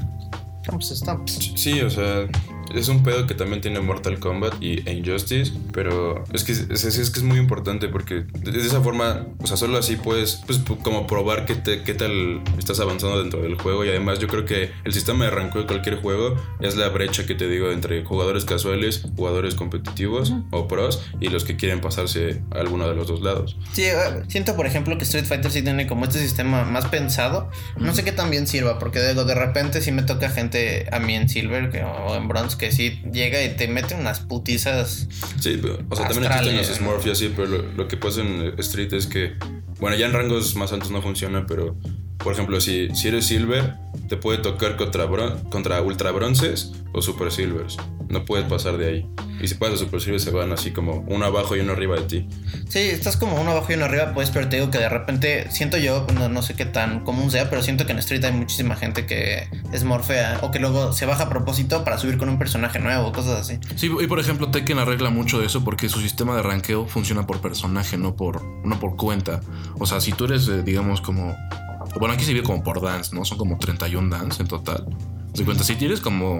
[1.25, 1.57] Que...
[1.57, 2.29] Sí, o sea,
[2.75, 6.61] es un pedo que también tiene Mortal Kombat y e Injustice, pero es que es,
[6.71, 10.41] es, es, que es muy importante porque de esa forma, o sea, solo así puedes,
[10.47, 14.29] pues, como probar qué, te, qué tal estás avanzando dentro del juego y además yo
[14.29, 17.71] creo que el sistema de ranqueo de cualquier juego es la brecha que te digo
[17.71, 20.45] entre jugadores casuales, jugadores competitivos uh -huh.
[20.51, 23.57] o pros y los que quieren pasarse a alguno de los dos lados.
[23.73, 23.85] Sí,
[24.29, 27.85] siento por ejemplo que Street Fighter sí tiene como este sistema más pensado, uh -huh.
[27.87, 30.99] no sé qué tan bien sirva porque de, de repente sí me toca gente a
[30.99, 35.09] mí en Silver que, o en Bronze que sí llega y te mete unas putizas.
[35.40, 38.20] Sí, pero, o sea, también existen los Smurfs y así, pero lo, lo, que pasa
[38.20, 39.33] en Street es que,
[39.81, 41.75] bueno, ya en rangos más altos no funciona, pero
[42.23, 43.75] por ejemplo, si, si eres Silver,
[44.09, 47.77] te puede tocar contra, bron contra Ultra Bronces o Super Silvers.
[48.09, 49.11] No puedes pasar de ahí.
[49.41, 51.97] Y si pasas a Super Silvers, se van así como uno abajo y uno arriba
[51.97, 52.29] de ti.
[52.69, 55.47] Sí, estás como uno abajo y uno arriba, pues, pero te digo que de repente
[55.51, 58.33] siento yo, no, no sé qué tan común sea, pero siento que en Street hay
[58.33, 62.29] muchísima gente que es morfea o que luego se baja a propósito para subir con
[62.29, 63.59] un personaje nuevo, cosas así.
[63.77, 67.27] Sí, y por ejemplo, Tekken arregla mucho de eso porque su sistema de ranqueo funciona
[67.27, 69.41] por personaje, no por, no por cuenta.
[69.79, 71.35] O sea, si tú eres, eh, digamos, como
[71.98, 73.24] bueno, aquí se vive como por dance, ¿no?
[73.24, 74.87] Son como 31 dance en total.
[75.35, 76.38] Se cuenta, si tienes como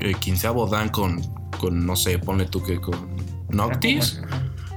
[0.00, 1.20] eh, 15 dan con,
[1.58, 3.16] con, no sé, ponle tú que con
[3.48, 4.20] Noctis,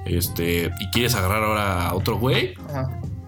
[0.06, 2.54] este, y quieres agarrar ahora a otro güey,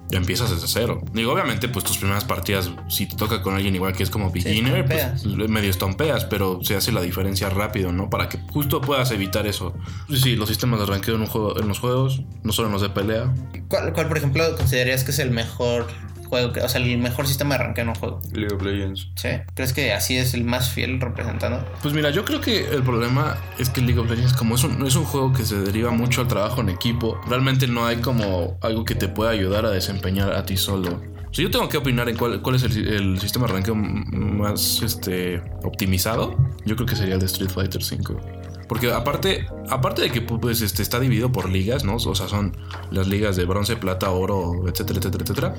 [0.09, 1.01] ya empiezas desde cero.
[1.13, 4.31] Digo, obviamente, pues tus primeras partidas, si te toca con alguien igual que es como
[4.31, 8.09] beginner, sí, pues medio estompeas, pero se hace la diferencia rápido, ¿no?
[8.09, 9.73] Para que justo puedas evitar eso.
[10.09, 12.81] Sí, los sistemas de ranqueo en, un juego, en los juegos, no solo en los
[12.81, 13.33] de pelea.
[13.67, 15.87] ¿Cuál, ¿Cuál, por ejemplo, considerarías que es el mejor
[16.29, 18.21] juego, que, o sea, el mejor sistema de arranque en un juego.
[18.31, 19.09] League of Legends.
[19.15, 19.29] Sí.
[19.55, 21.65] ¿Crees que así es el más fiel representando?
[21.81, 24.85] Pues mira, yo creo que el problema es que League of Legends, como es un,
[24.85, 28.57] es un juego que se deriva mucho al trabajo en equipo, realmente no hay como
[28.61, 31.01] algo que te pueda ayudar a desempeñar a ti solo.
[31.29, 33.75] O sea, yo tengo que opinar en cuál, cuál es el, el, sistema de ranqueo
[33.75, 36.35] más este, optimizado.
[36.65, 38.38] Yo creo que sería el de Street Fighter V.
[38.69, 41.95] Porque aparte, aparte de que pues, este, está dividido por ligas, ¿no?
[41.95, 42.55] O sea, son
[42.91, 45.55] las ligas de bronce, plata, oro, etcétera, etcétera, etcétera.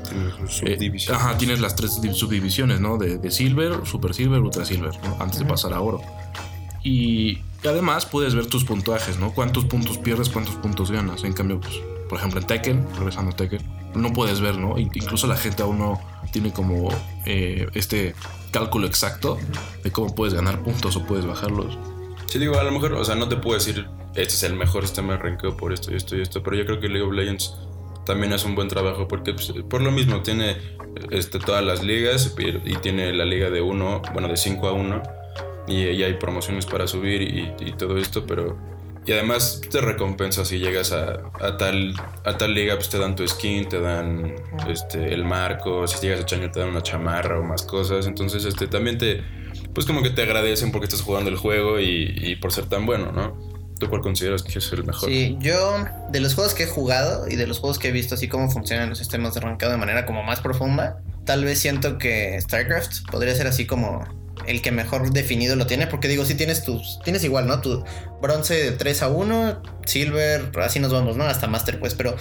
[0.63, 2.99] Eh, ajá, tienes las tres subdivisiones, ¿no?
[2.99, 5.17] De, de Silver, Super Silver, Ultra Silver, ¿no?
[5.19, 6.01] Antes de pasar a oro.
[6.85, 9.33] Y además puedes ver tus puntuajes, ¿no?
[9.33, 11.25] Cuántos puntos pierdes, cuántos puntos ganas.
[11.25, 11.75] En cambio, pues,
[12.09, 13.61] por ejemplo, en Tekken, regresando a Tekken,
[13.97, 14.79] no puedes ver, ¿no?
[14.79, 16.89] Incluso la gente aún no tiene como
[17.27, 18.15] eh, este
[18.53, 19.37] cálculo exacto
[19.83, 21.77] de cómo puedes ganar puntos o puedes bajarlos.
[22.31, 24.87] Sí, digo, a lo mejor, o sea, no te puedo decir, este es el mejor
[24.87, 27.13] sistema de ranqueo por esto y esto y esto, pero yo creo que League of
[27.13, 27.57] Legends
[28.07, 30.57] también es un buen trabajo porque pues, por lo mismo tiene
[31.11, 34.73] este, todas las ligas y, y tiene la liga de 1, bueno, de 5 a
[34.73, 35.03] 1
[35.67, 38.57] y, y, hay promociones para subir y, y, todo esto, pero...
[39.07, 43.17] Y además te recompensa si llegas a, a, tal, a tal liga, pues te dan
[43.17, 44.37] tu skin, te dan
[44.69, 48.45] este, el marco, si llegas a Chaño te dan una chamarra o más cosas, entonces
[48.45, 49.40] este, también te
[49.75, 53.13] pues como que te agradecen porque estás jugando el juego y, por ser tan bueno,
[53.13, 53.37] ¿no?
[53.79, 55.09] ¿Tú cuál consideras que es el mejor?
[55.09, 58.15] Sí, yo de los juegos que he jugado y de los juegos que he visto
[58.15, 61.97] así cómo funcionan los sistemas de arrancado de manera como más profunda, tal vez siento
[61.97, 64.05] que StarCraft podría ser así como
[64.47, 67.61] el que mejor definido lo tiene, porque digo, si tienes tus, tienes igual, ¿no?
[67.61, 67.85] Tu
[68.21, 71.25] bronce de 3 a 1, silver, así nos vamos, ¿no?
[71.25, 72.17] Hasta master, pues, pero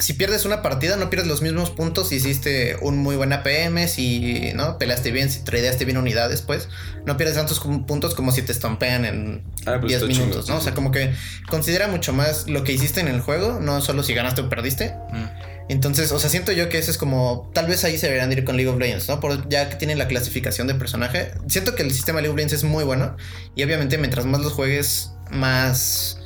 [0.00, 3.86] si pierdes una partida, no pierdes los mismos puntos si hiciste un muy buen APM,
[3.86, 6.68] si no peleaste bien, si tradeaste bien unidades, pues
[7.06, 10.56] no pierdes tantos puntos como si te estompean en Ah, pues 10 está minutos, ¿no?
[10.56, 11.12] O sea, como que
[11.48, 14.94] considera mucho más lo que hiciste en el juego, no solo si ganaste o perdiste.
[15.68, 17.50] Entonces, o sea, siento yo que eso es como.
[17.54, 19.20] Tal vez ahí se deberían de ir con League of Legends, ¿no?
[19.20, 21.32] Por, ya que tienen la clasificación de personaje.
[21.46, 23.16] Siento que el sistema de League of Legends es muy bueno.
[23.54, 26.19] Y obviamente, mientras más los juegues, más.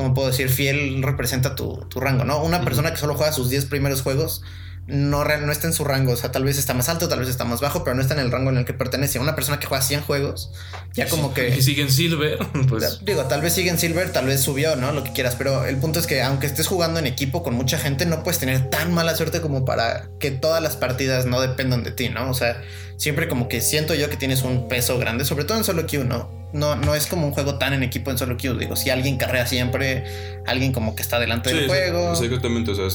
[0.00, 0.48] ¿Cómo puedo decir?
[0.48, 2.42] Fiel representa tu, tu rango, ¿no?
[2.42, 4.42] Una persona que solo juega sus 10 primeros juegos.
[4.90, 7.28] No, no está en su rango, o sea, tal vez está más alto, tal vez
[7.28, 9.18] está más bajo, pero no está en el rango en el que pertenece.
[9.18, 10.52] Una persona que juega 100 juegos,
[10.94, 11.48] ya como que...
[11.56, 12.38] Y siguen Silver,
[12.68, 13.04] pues.
[13.04, 14.92] Digo, tal vez sigue en Silver, tal vez subió, ¿no?
[14.92, 17.78] Lo que quieras, pero el punto es que aunque estés jugando en equipo con mucha
[17.78, 21.84] gente, no puedes tener tan mala suerte como para que todas las partidas no dependan
[21.84, 22.28] de ti, ¿no?
[22.30, 22.60] O sea,
[22.96, 26.04] siempre como que siento yo que tienes un peso grande, sobre todo en solo queue,
[26.04, 26.40] ¿no?
[26.52, 28.58] No, no es como un juego tan en equipo en solo queue.
[28.58, 30.04] Digo, si alguien carrea siempre,
[30.46, 32.12] alguien como que está delante Sí, del sí, juego.
[32.12, 32.72] exactamente.
[32.72, 32.86] O sea,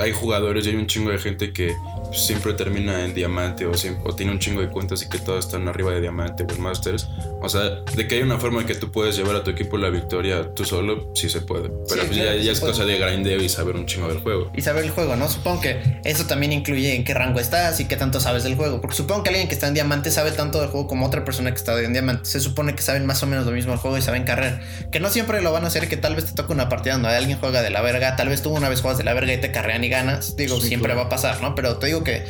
[0.00, 1.74] hay jugadores y hay un chingo de gente que
[2.06, 5.18] pues, siempre termina en diamante o, siempre- o tiene un chingo de cuentas y que
[5.18, 7.08] todos están arriba de diamante o en masters.
[7.40, 9.76] O sea, de que hay una forma en que tú puedes llevar a tu equipo
[9.78, 11.68] la victoria tú solo, sí se puede.
[11.88, 12.72] Pero Sí, pues claro ya, ya es puede.
[12.72, 14.50] cosa de grindeo y saber un chingo del juego.
[14.54, 15.28] y saber el juego, ¿no?
[15.28, 18.80] Supongo que eso también incluye en qué rango estás y qué tanto sabes del juego.
[18.80, 21.50] Porque supongo que alguien que está en diamante sabe tanto del juego como otra persona
[21.50, 22.24] que está en diamante.
[22.24, 24.60] Se supone que saben más o menos lo mismo del juego y saben carrer.
[24.90, 27.08] Que no siempre lo van a hacer, que tal vez te toque una partida donde
[27.08, 28.16] alguien juega de la verga.
[28.16, 30.36] Tal vez tú una vez juegas de la verga y te carrean y ganas.
[30.36, 31.00] Digo, Sí, siempre claro.
[31.02, 31.54] va a pasar, ¿no?
[31.54, 32.24] Pero te digo que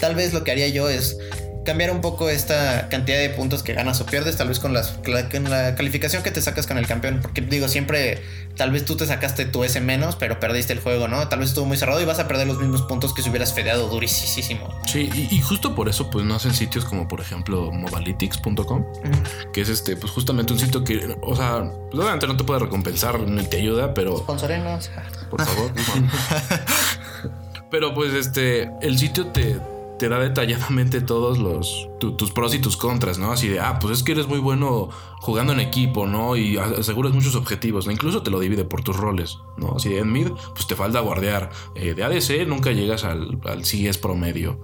[0.00, 1.18] tal vez lo que haría yo es
[1.68, 5.00] cambiar un poco esta cantidad de puntos que ganas o pierdes, tal vez con, las,
[5.02, 7.18] cla- con la calificación que te sacas con el campeón.
[7.20, 8.22] Porque digo, siempre,
[8.56, 11.28] tal vez tú te sacaste tu S menos, pero perdiste el juego, ¿no?
[11.28, 13.52] Tal vez estuvo muy cerrado y vas a perder los mismos puntos que si hubieras
[13.52, 14.68] fedeado durísimo.
[14.86, 18.84] Sí, y, y justo por eso, pues no hacen sitios como, por ejemplo, mobalytics.com,
[19.52, 22.60] que es este, pues justamente un sitio que, o sea, pues, obviamente no te puede
[22.60, 24.90] recompensar ni te ayuda, pero Sponsorenos.
[25.30, 25.70] por favor.
[27.70, 29.58] Pero pues este, el sitio te,
[29.98, 33.32] te da detalladamente todos los tu- tus pros y tus contras, ¿no?
[33.32, 34.88] Así de, ah, pues es que eres muy bueno
[35.20, 36.36] jugando en equipo, ¿no?
[36.36, 37.86] Y aseguras muchos objetivos.
[37.90, 39.74] Incluso te lo divide por tus roles, ¿no?
[39.76, 41.50] Así de en mid, pues te falta guardear.
[41.74, 44.60] Eh, de ADC nunca llegas al, al CS promedio.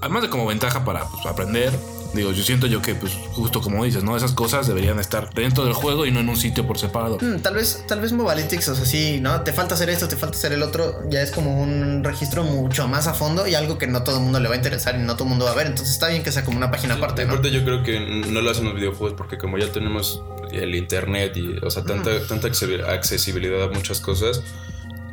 [0.00, 1.72] Además de como ventaja para pues, aprender,
[2.14, 4.16] digo, yo siento yo que, pues, justo como dices, ¿no?
[4.16, 7.18] Esas cosas deberían estar dentro del juego y no en un sitio por separado.
[7.20, 9.40] Mm, tal vez, tal vez Mobalytics, o sea, sí, ¿no?
[9.42, 11.00] Te falta hacer esto, te falta hacer el otro.
[11.10, 14.22] Ya es como un registro mucho más a fondo y algo que no todo el
[14.22, 15.66] mundo le va a interesar y no todo el mundo va a ver.
[15.66, 17.32] Entonces está bien que sea como una página aparte, ¿no?
[17.32, 21.36] Aparte yo creo que no lo hacen los videojuegos porque como ya tenemos el internet
[21.36, 24.42] y, o sea, tanta, tanta accesi- accesibilidad a muchas cosas,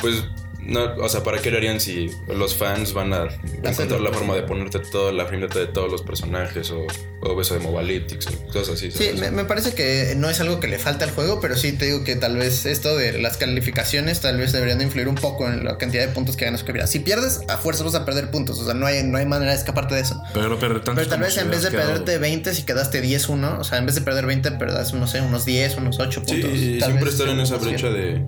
[0.01, 0.23] pues,
[0.59, 3.27] no, o sea, ¿para qué lo harían si los fans van a
[3.63, 6.85] encontrar la forma de ponerte toda la frimeta de todos los personajes o,
[7.21, 8.91] o eso de Mobalytics o cosas así?
[8.91, 11.71] Sí, me, me parece que no es algo que le falta al juego, pero sí
[11.71, 15.15] te digo que tal vez esto de las calificaciones tal vez deberían de influir un
[15.15, 16.87] poco en la cantidad de puntos que ganas que.
[16.87, 19.51] Si pierdes, a fuerza vas a perder puntos, o sea, no hay, no hay manera
[19.51, 20.21] de escaparte de eso.
[20.33, 23.59] Pero no perder tantos Pero tal vez en vez de perderte 20, si quedaste 10-1,
[23.59, 26.33] o sea, en vez de perder 20, perdas, no sé, unos 10, unos 8 Sí,
[26.33, 26.51] puntos.
[26.59, 28.23] y Tal siempre vez estar en esa brecha de,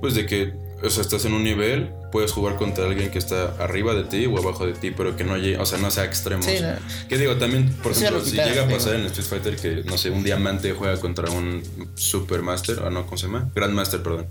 [0.00, 0.52] pues de que,
[0.82, 4.26] o sea, estás en un nivel, puedes jugar contra alguien que está arriba de ti
[4.26, 6.42] o abajo de ti, pero que no llegue, o sea, no sea extremo.
[6.42, 6.68] Sí, no.
[7.08, 9.82] Que digo, también, por Sí, ejemplo, lo si llega a pasar en Street Fighter que,
[9.88, 11.62] no sé, un diamante juega contra un
[11.94, 13.50] Supermaster, o no, ¿cómo se llama?
[13.54, 14.26] Grandmaster, perdón.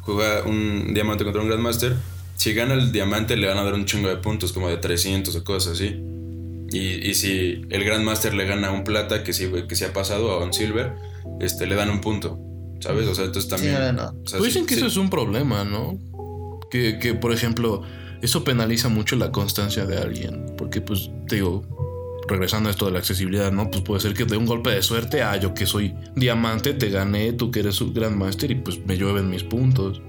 [0.00, 1.94] Juega un diamante contra un Grandmaster.
[2.36, 5.34] Si gana el diamante, le van a dar un chingo de puntos, como de 300
[5.36, 6.00] o cosas así.
[6.70, 9.92] Y, y si el Grandmaster le gana a un plata, que sí, que sí ha
[9.92, 10.92] pasado, a un silver,
[11.40, 12.38] este, le dan un punto.
[12.82, 13.06] ¿Sabes?
[13.08, 13.74] O sea, entonces también.
[13.74, 14.02] no, no.
[14.24, 15.98] o sea, Pues sí- dicen que sí- eso es un problema, ¿no?
[16.70, 17.82] Que, que, por ejemplo,
[18.22, 20.54] eso penaliza mucho la constancia de alguien.
[20.56, 21.64] Porque, pues, te digo,
[22.28, 23.70] regresando a esto de la accesibilidad, ¿no?
[23.70, 26.88] Pues puede ser que de un golpe de suerte, ah, yo que soy diamante, te
[26.88, 30.00] gané, tú que eres un Grandmaster y pues me llueven mis puntos.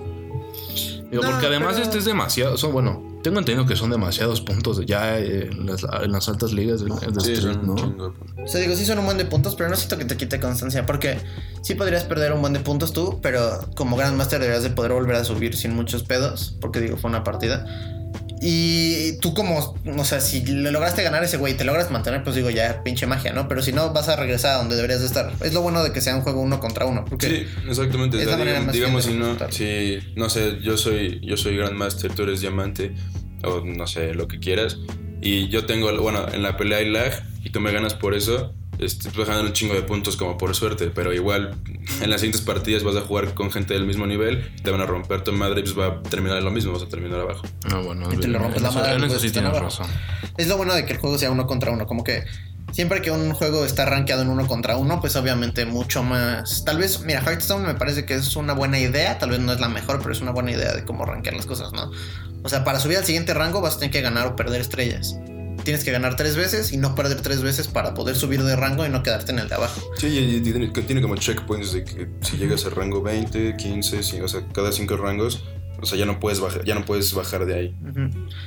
[1.12, 4.42] Digo, No, porque además pero- este es demasiado, son, bueno, tengo entendido que son demasiados
[4.42, 7.74] puntos ya en las, en las altas ligas de, de Sí, Street, ¿no?
[7.74, 10.40] O sea, digo, sí son un buen de puntos, pero no siento que te quite
[10.40, 10.86] constancia.
[10.86, 11.18] Porque
[11.62, 15.16] sí podrías perder un buen de puntos tú, pero como Grandmaster deberías de poder volver
[15.16, 16.56] a subir sin muchos pedos.
[16.62, 17.66] Porque digo, fue una partida.
[18.46, 21.89] Y tú como, o sea, si le lograste ganar a ese güey y te logras
[21.91, 23.48] mantener, pues digo, ya pinche magia, ¿no?
[23.48, 25.32] Pero si no, vas a regresar a donde deberías de estar.
[25.41, 27.06] Es lo bueno de que sea un juego uno contra uno.
[27.06, 28.18] Porque Sí, exactamente.
[28.18, 31.22] es O sea, la manera digamos, más digamos si no, si no sé, yo soy,
[31.24, 32.94] yo soy Grandmaster, tú eres diamante,
[33.46, 34.78] o no sé, lo que quieras,
[35.22, 38.54] y yo tengo, bueno, en la pelea hay lag, y tú me ganas por eso,
[38.80, 41.56] este, ganar un chingo de puntos como por suerte, pero igual
[42.02, 44.86] en las siguientes partidas vas a jugar con gente del mismo nivel, te van a
[44.86, 47.44] romper tu madre y pues va a terminar lo mismo, vas a terminar abajo.
[47.70, 49.60] No, bueno, Y te le rompes en la madre, en eso pues, sí están tienes
[49.62, 49.84] abajo.
[49.84, 50.32] razón.
[50.38, 51.86] es lo bueno de que el juego sea uno contra uno.
[51.86, 52.24] Como que
[52.72, 56.66] siempre que un juego está rankeado en uno contra uno, pues obviamente mucho más.
[56.66, 59.60] Tal vez, mira, Hearthstone me parece que es una buena idea, tal vez no es
[59.60, 61.92] la mejor, pero es una buena idea de cómo rankear las cosas, ¿no?
[62.44, 65.16] O sea, para subir al siguiente rango vas a tener que ganar o perder estrellas.
[65.64, 68.86] Tienes que ganar tres veces y no perder tres veces para poder subir de rango
[68.86, 69.82] y no quedarte en el de abajo.
[69.97, 74.28] Sí, y, tiene, tiene, como checkpoints de que si llegas al rango 20, 15, o
[74.28, 75.43] sea, cada cinco rangos
[75.84, 77.76] o sea, ya no puedes bajar, ya no puedes bajar de ahí.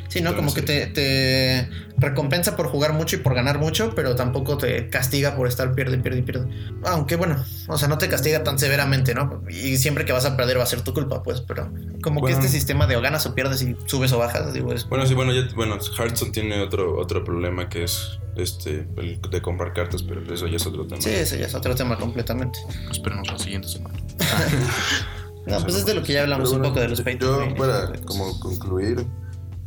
[0.09, 0.35] Sí, ¿no?
[0.35, 1.69] Como que te,
[1.99, 5.99] recompensa por jugar mucho y por ganar mucho, pero tampoco te castiga por estar pierde,
[5.99, 6.49] pierde, pierde.
[6.85, 9.43] Aunque bueno, o sea, no te castiga tan severamente, ¿no?
[9.49, 11.71] Y siempre que vas a perder va a ser tu culpa, pues, pero
[12.03, 14.89] como que este sistema de o ganas o pierdes y subes o bajas, digo, es...
[14.89, 19.43] Bueno, sí, bueno, ya, bueno, Hearthstone tiene otro, otro problema que es este, el de
[19.43, 21.01] comprar cartas, pero eso ya es otro tema.
[21.01, 22.59] Sí, eso ya es otro tema completamente.
[22.91, 23.99] Esperemos la siguiente semana.
[25.47, 27.93] No, pues es de lo que ya hablamos un poco de los pay Yo, para
[28.05, 29.07] como concluir,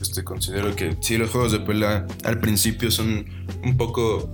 [0.02, 3.26] este, considero que sí, los juegos de pelea al principio son
[3.64, 4.30] un poco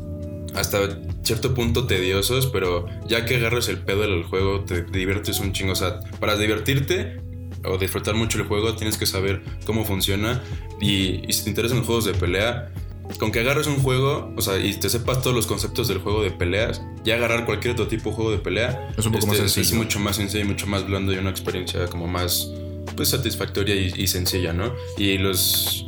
[0.56, 0.80] hasta
[1.24, 5.74] cierto punto tediosos, pero ya que agarras el pedo del juego, te diviertes un chingo.
[5.74, 7.22] O sea, para divertirte
[7.64, 10.42] o disfrutar mucho el juego, tienes que saber cómo funciona.
[10.80, 12.72] Y, y si te interesan los juegos de pelea,
[13.20, 16.24] con que agarres un juego, o sea, y te sepas todos los conceptos del juego
[16.24, 19.38] de peleas, ya agarrar cualquier otro tipo de juego de pelea es un poco más
[19.38, 19.76] este, sencillo.
[19.76, 22.52] Es mucho más sencillo y mucho más blando y una experiencia como más
[22.96, 24.74] pues satisfactoria y, sencilla, ¿no?
[24.98, 25.88] Y los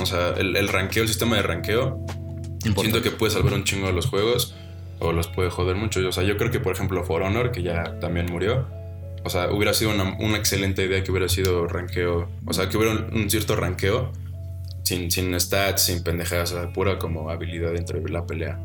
[0.00, 2.04] o sea, el, el ranqueo, el sistema de ranqueo,
[2.62, 4.54] siento que puede salvar un chingo de los juegos
[5.00, 6.06] o los puede joder mucho.
[6.06, 8.66] O sea, yo creo que por ejemplo For Honor, que ya también murió,
[9.24, 12.76] o sea, hubiera sido una, una excelente idea que hubiera sido ranqueo, o sea, que
[12.76, 14.12] hubiera un cierto ranqueo
[14.88, 18.58] sin, sin stats, sin pendejadas, pura como habilidad dentro de la pelea.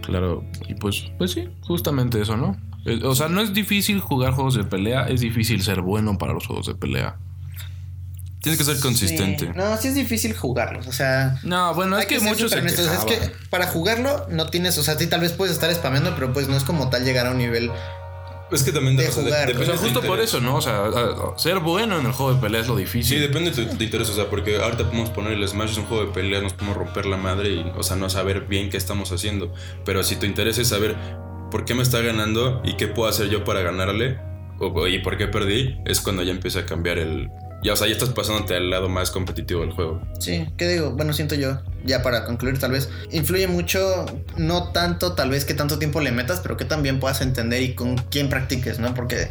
[0.00, 2.56] Claro, y pues, pues sí, justamente eso, ¿no?
[2.86, 6.32] Eh, o sea, no es difícil jugar juegos de pelea, es difícil ser bueno para
[6.32, 7.16] los juegos de pelea.
[8.40, 9.52] Tienes que ser consistente.
[9.54, 10.86] No, sí es difícil jugarlos.
[10.86, 11.38] O sea.
[11.42, 12.50] No, bueno, es que, muchos.
[12.54, 14.78] es que para jugarlo no tienes.
[14.78, 17.26] O sea, sí, tal vez puedes estar spameando, pero pues no es como tal llegar
[17.26, 17.70] a un nivel
[18.52, 19.50] es que también de jugar.
[19.56, 20.56] o sea, justo por eso, ¿no?
[20.56, 20.90] O sea,
[21.36, 23.18] ser bueno en el juego de pelea es lo difícil.
[23.18, 24.08] Sí, depende de tu interés.
[24.10, 26.76] O sea, porque ahorita podemos poner el Smash es un juego de pelea, nos podemos
[26.76, 29.52] romper la madre y, o sea, no saber bien qué estamos haciendo.
[29.84, 30.96] Pero si tu interés es saber
[31.50, 34.18] por qué me está ganando y qué puedo hacer yo para ganarle,
[34.58, 37.30] o, y por qué perdí, es cuando ya empieza a cambiar el,
[37.62, 40.00] ya, o sea, ya estás pasándote al lado más competitivo del juego.
[40.18, 40.92] Sí, ¿qué digo?
[40.92, 44.06] Bueno, siento yo, ya para concluir tal vez, influye mucho,
[44.36, 47.74] no tanto tal vez que tanto tiempo le metas, pero que también puedas entender y
[47.74, 48.94] con quién practiques, ¿no?
[48.94, 49.30] Porque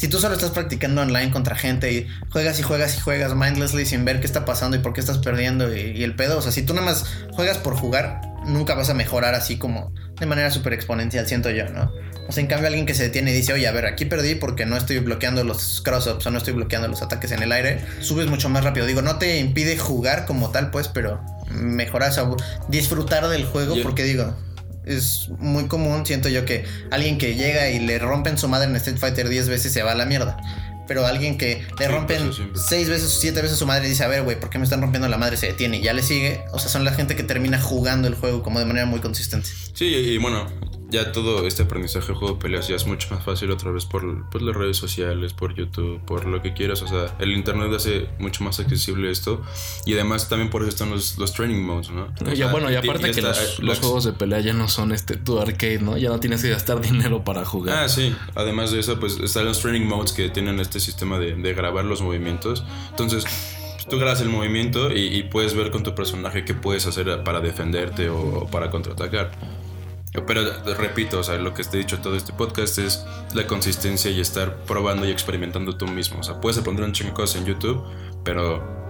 [0.00, 3.84] si tú solo estás practicando online contra gente y juegas y juegas y juegas mindlessly
[3.84, 6.40] sin ver qué está pasando y por qué estás perdiendo y, y el pedo, o
[6.42, 10.24] sea, si tú nada más juegas por jugar, nunca vas a mejorar así como de
[10.24, 11.92] manera súper exponencial, siento yo, ¿no?
[12.26, 14.36] O sea, en cambio alguien que se detiene y dice, oye, a ver, aquí perdí
[14.36, 17.84] porque no estoy bloqueando los cross-ups o no estoy bloqueando los ataques en el aire,
[18.00, 18.86] subes mucho más rápido.
[18.86, 21.20] Digo, no te impide jugar como tal, pues, pero
[21.50, 22.38] mejoras, o
[22.68, 24.34] disfrutar del juego porque digo,
[24.96, 28.76] es muy común, siento yo, que alguien que llega y le rompen su madre en
[28.76, 30.36] Street Fighter 10 veces se va a la mierda
[30.90, 34.24] pero alguien que le rompen seis veces o siete veces su madre dice, a ver,
[34.24, 35.36] güey, ¿por qué me están rompiendo la madre?
[35.36, 36.42] Se detiene y ya le sigue.
[36.52, 39.48] O sea, son la gente que termina jugando el juego como de manera muy consistente.
[39.72, 40.48] Sí, y bueno,
[40.90, 43.84] ya todo este aprendizaje de juego de peleas ya es mucho más fácil otra vez
[43.84, 46.82] por, por, las redes sociales, por YouTube, por lo que quieras.
[46.82, 49.42] O sea, el internet hace mucho más accesible esto.
[49.86, 52.12] Y además también por eso están los, los training modes, ¿no?
[52.34, 55.80] ya, bueno, y aparte que los, juegos de pelea ya no son este tu arcade,
[55.80, 55.96] ¿no?
[55.96, 57.84] Ya no tienes que gastar dinero para jugar.
[57.84, 58.14] Ah, sí.
[58.34, 61.84] Además de eso, pues están los training modes que tienen este sistema de, de grabar
[61.84, 62.64] los movimientos.
[62.90, 63.24] Entonces
[63.88, 68.08] tú grabas el movimiento y, puedes ver con tu personaje qué puedes hacer para defenderte
[68.08, 69.32] o para contraatacar.
[70.12, 70.42] Pero
[70.74, 73.04] repito, o sea, lo que te he dicho todo este podcast es
[73.34, 76.20] la consistencia y estar probando y experimentando tú mismo.
[76.20, 77.84] O sea, puedes aprender un chingo de cosas en YouTube,
[78.24, 78.80] pero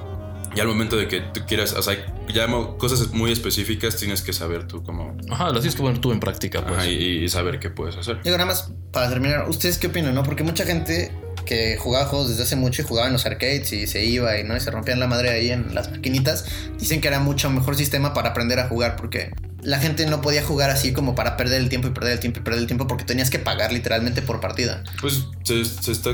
[0.54, 1.94] ya al momento de que tú quieras, o sea,
[2.32, 2.46] ya
[2.78, 5.16] cosas muy específicas tienes que saber tú cómo.
[5.30, 6.86] Ajá, las tienes que poner tú en práctica, pues.
[6.88, 8.22] y, saber qué puedes hacer.
[8.22, 10.22] Digo, nada más para terminar, ¿ustedes qué opinan, no?
[10.22, 11.12] Porque mucha gente
[11.44, 14.44] que jugaba juegos desde hace mucho y jugaba en los arcades y se iba y
[14.44, 16.46] no y se rompían la madre ahí en las maquinitas,
[16.78, 19.32] dicen que era mucho mejor sistema para aprender a jugar porque
[19.62, 22.40] la gente no podía jugar así como para perder el tiempo y perder el tiempo
[22.40, 24.82] y perder el tiempo porque tenías que pagar literalmente por partida.
[25.00, 26.11] Pues se, se está.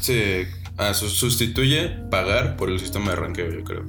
[0.00, 3.84] Se ah, sustituye pagar por el sistema de ranqueo, yo creo.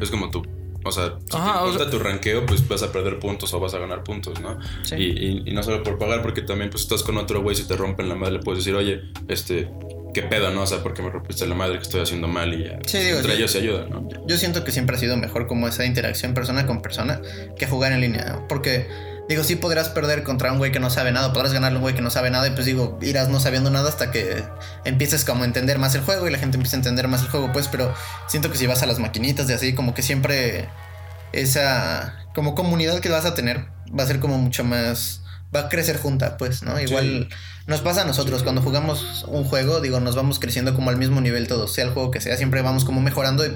[0.00, 0.42] Es como tú.
[0.84, 4.04] O sea, si te tu ranqueo, pues vas a perder puntos o vas a ganar
[4.04, 4.58] puntos, ¿no?
[4.96, 7.76] Y, y, no solo por pagar, porque también pues estás con otro güey, si te
[7.76, 9.68] rompen la madre, le puedes decir, oye, este,
[10.20, 10.62] qué pedo, ¿no?
[10.62, 12.78] O sea, porque me rompiste la madre que estoy haciendo mal y ya.
[12.86, 14.08] Sí, digo, entre ellos se ayudan, ¿no?
[14.26, 17.20] Yo siento que siempre ha sido mejor como esa interacción persona con persona
[17.56, 18.48] que jugar en línea, ¿no?
[18.48, 18.88] Porque,
[19.28, 21.82] digo, sí podrás perder contra un güey que no sabe nada, podrás ganarle a un
[21.82, 24.42] güey que no sabe nada y pues digo, irás no sabiendo nada hasta que
[24.84, 27.28] empieces como a entender más el juego y la gente empieza a entender más el
[27.28, 27.94] juego, pues, pero
[28.26, 30.68] siento que si vas a las maquinitas de así, como que siempre
[31.32, 33.66] esa como comunidad que vas a tener
[33.96, 35.22] va a ser como mucho más
[35.54, 36.78] va a crecer junta, pues, ¿no?
[36.80, 37.28] Igual
[37.66, 41.20] nos pasa a nosotros cuando jugamos un juego, digo, nos vamos creciendo como al mismo
[41.20, 43.54] nivel todos, sea el juego que sea, siempre vamos como mejorando y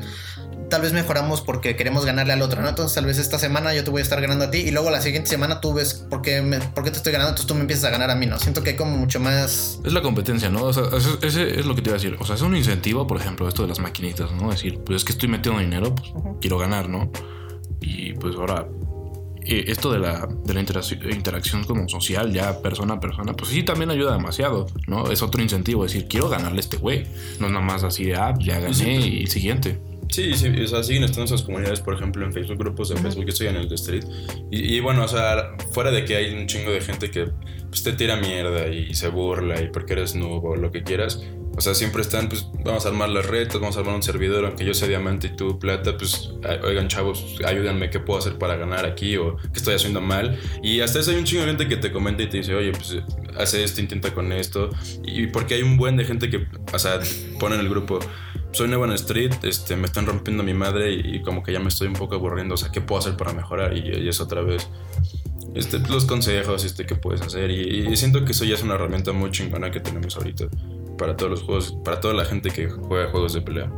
[0.69, 2.69] tal vez mejoramos porque queremos ganarle al otro, ¿no?
[2.69, 4.91] Entonces tal vez esta semana yo te voy a estar ganando a ti y luego
[4.91, 7.55] la siguiente semana tú ves por qué, me, por qué te estoy ganando, entonces tú
[7.55, 8.39] me empiezas a ganar a mí, ¿no?
[8.39, 9.81] Siento que hay como mucho más...
[9.85, 10.65] Es la competencia, ¿no?
[10.65, 10.85] O sea,
[11.23, 12.17] ese es lo que te iba a decir.
[12.19, 14.51] O sea, es un incentivo, por ejemplo, esto de las maquinitas, ¿no?
[14.51, 17.11] Es decir, pues es que estoy metiendo dinero, pues quiero ganar, ¿no?
[17.81, 18.67] Y pues ahora
[19.47, 23.91] esto de la, de la interacción, como social, ya persona a persona, pues sí también
[23.91, 25.11] ayuda demasiado, ¿no?
[25.11, 27.05] Es otro incentivo, decir, quiero ganarle a este güey.
[27.41, 29.81] No es nada más así de, ah, ya gané y siguiente.
[30.13, 33.25] Sí, sí, o sea, siguen estando esas comunidades, por ejemplo, en Facebook, grupos de Facebook,
[33.25, 34.05] yo estoy en el de Street.
[34.51, 37.29] Y, bueno, o sea, fuera de que hay un chingo de gente que
[37.71, 41.23] pues, te tira mierda y se burla y porque eres nuevo o lo que quieras,
[41.55, 44.45] o sea, siempre están, pues vamos a armar las retas, vamos a armar un servidor,
[44.45, 46.31] aunque yo sea diamante y tú plata, pues
[46.65, 49.17] oigan chavos, ayúdenme, ¿qué puedo hacer para ganar aquí?
[49.17, 50.39] O qué estoy haciendo mal.
[50.63, 52.73] Y hasta eso hay un chingo de gente que te comenta y te dice, oye,
[52.73, 52.97] pues
[53.37, 54.71] hace esto, intenta con esto.
[55.05, 57.01] Y porque hay un buen de gente que, o sea,
[57.39, 57.99] pone en el grupo,
[58.53, 61.69] soy nuevo en Street, este, me están rompiendo mi madre y, como que ya me
[61.69, 63.77] estoy un poco aburriendo, o sea, ¿qué puedo hacer para mejorar?
[63.77, 64.69] Y, y es otra vez
[65.55, 67.51] este, los consejos este, que puedes hacer.
[67.51, 70.47] Y, y, siento que eso ya es una herramienta muy chingona que tenemos ahorita
[70.99, 73.73] para todos los juegos, para toda la gente que juega juegos de pelea.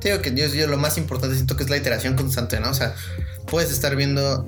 [0.00, 2.70] Te digo que yo, yo lo más importante siento que es la iteración constante, ¿no?
[2.70, 2.94] O sea,
[3.46, 4.46] puedes estar viendo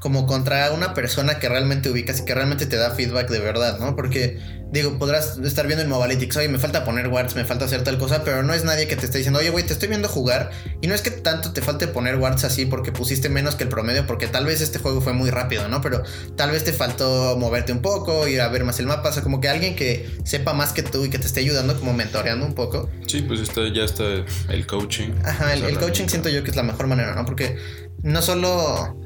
[0.00, 3.78] como contra una persona que realmente ubicas y que realmente te da feedback de verdad,
[3.78, 3.94] ¿no?
[3.94, 4.38] Porque,
[4.72, 7.98] digo, podrás estar viendo en Mobalytics, oye, me falta poner wards, me falta hacer tal
[7.98, 10.50] cosa, pero no es nadie que te esté diciendo, oye, güey, te estoy viendo jugar,
[10.80, 13.68] y no es que tanto te falte poner wards así porque pusiste menos que el
[13.68, 15.82] promedio, porque tal vez este juego fue muy rápido, ¿no?
[15.82, 16.02] Pero
[16.34, 19.22] tal vez te faltó moverte un poco, ir a ver más el mapa, o sea,
[19.22, 22.46] como que alguien que sepa más que tú y que te esté ayudando, como mentoreando
[22.46, 22.88] un poco.
[23.06, 24.04] Sí, pues está, ya está
[24.48, 25.10] el coaching.
[25.24, 27.26] Ajá, el coaching siento yo que es la mejor manera, ¿no?
[27.26, 27.58] Porque
[28.02, 28.96] no solo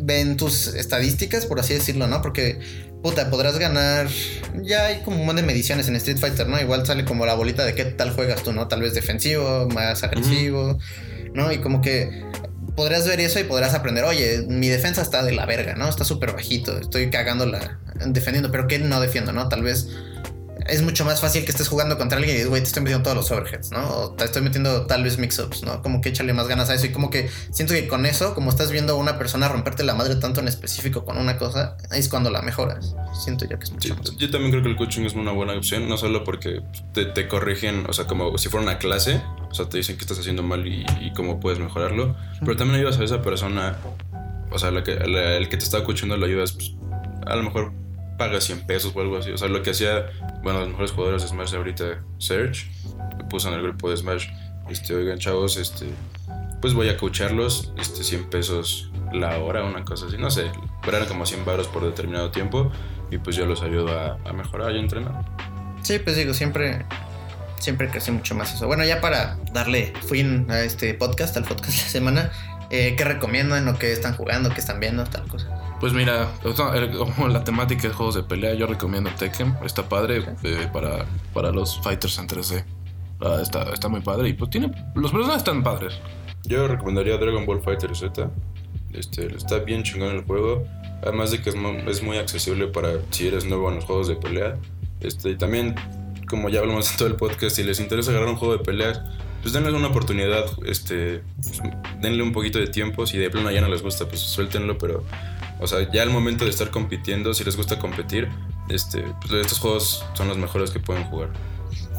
[0.00, 2.22] ven tus estadísticas, por así decirlo, ¿no?
[2.22, 2.58] Porque,
[3.02, 4.08] puta, podrás ganar.
[4.62, 6.60] Ya hay como un montón de mediciones en Street Fighter, ¿no?
[6.60, 8.68] Igual sale como la bolita de qué tal juegas tú, ¿no?
[8.68, 10.78] Tal vez defensivo, más agresivo,
[11.34, 11.52] ¿no?
[11.52, 12.24] Y como que
[12.76, 15.88] podrás ver eso y podrás aprender, oye, mi defensa está de la verga, ¿no?
[15.88, 19.48] Está súper bajito, estoy cagándola defendiendo, pero ¿qué no defiendo, ¿no?
[19.48, 19.88] Tal vez
[20.70, 23.02] es mucho más fácil que estés jugando contra alguien y dices, güey, te estoy metiendo
[23.02, 23.88] todos los overheads, ¿no?
[23.88, 25.82] O te estoy metiendo tal vez mix-ups, ¿no?
[25.82, 26.86] Como que échale más ganas a eso.
[26.86, 29.94] Y como que siento que con eso, como estás viendo a una persona romperte la
[29.94, 32.94] madre tanto en específico con una cosa, es cuando la mejoras.
[33.12, 35.54] Siento yo que es mucho sí, Yo también creo que el coaching es una buena
[35.54, 36.62] opción, no solo porque
[36.92, 40.18] te, corrigen, o sea, como si fuera una clase, o sea, te dicen que estás
[40.18, 43.76] haciendo mal y, cómo puedes mejorarlo, pero también ayudas a esa persona,
[44.50, 46.72] o sea, que, el que te está escuchando lo ayudas, pues,
[47.26, 47.72] a lo mejor
[48.20, 49.30] paga 100 pesos o algo así.
[49.30, 50.10] O sea, lo que hacía,
[50.42, 52.70] bueno, los mejores jugadores de Smash ahorita, Serge,
[53.16, 54.26] me puso en el grupo de Smash,
[54.68, 55.86] este, oigan chavos, este,
[56.60, 60.50] pues voy a coacharlos, este, 100 pesos la hora, una cosa así, no sé,
[60.84, 62.70] pero eran como 100 baros por determinado tiempo
[63.10, 65.24] y pues yo los ayudo a, mejorar y a entrenar.
[65.82, 66.84] Sí, pues digo, siempre,
[67.58, 68.66] siempre crecí mucho más eso.
[68.66, 72.32] Bueno, ya para darle fin a este podcast, al podcast de la semana,
[72.68, 75.69] eh, ¿qué recomiendan o qué están jugando, qué están viendo, tal cosa?
[75.80, 76.30] Pues mira,
[76.98, 79.56] como la temática de juegos de pelea, yo recomiendo Tekken.
[79.64, 82.64] Está padre eh, para, para los fighters en 3D.
[83.22, 84.70] Ah, está, está muy padre y pues tiene...
[84.94, 85.98] Los personajes están padres.
[86.44, 88.30] Yo recomendaría Dragon Ball Fighter Z.
[88.92, 90.66] Este, está bien chingón el juego.
[91.02, 91.56] Además de que es,
[91.86, 94.58] es muy accesible para si eres nuevo en los juegos de pelea.
[95.00, 95.74] Este, y también,
[96.28, 99.00] como ya hablamos en todo el podcast, si les interesa agarrar un juego de peleas,
[99.40, 100.44] pues denle una oportunidad.
[100.66, 101.60] Este, pues,
[102.00, 103.06] denle un poquito de tiempo.
[103.06, 105.04] Si de plano ya no les gusta, pues suéltenlo, pero
[105.60, 108.28] o sea, ya al momento de estar compitiendo, si les gusta competir,
[108.68, 111.30] este, pues estos juegos son los mejores que pueden jugar.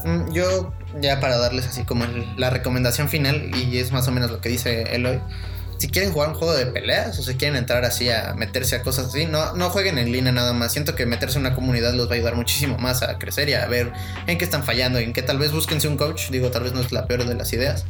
[0.06, 2.06] Mm, yo, ya para darles así como
[2.38, 5.20] la recomendación final, y es más o menos lo que dice Eloy,
[5.82, 8.84] si quieren jugar un juego de peleas o si quieren entrar así a meterse a
[8.84, 10.72] cosas así, no, no jueguen en línea nada más.
[10.74, 13.56] Siento que meterse en una comunidad los va a ayudar muchísimo más a crecer y
[13.56, 13.92] a ver
[14.28, 16.30] en qué están fallando y en qué tal vez búsquense un coach.
[16.30, 17.86] Digo, tal vez no es la peor de las ideas.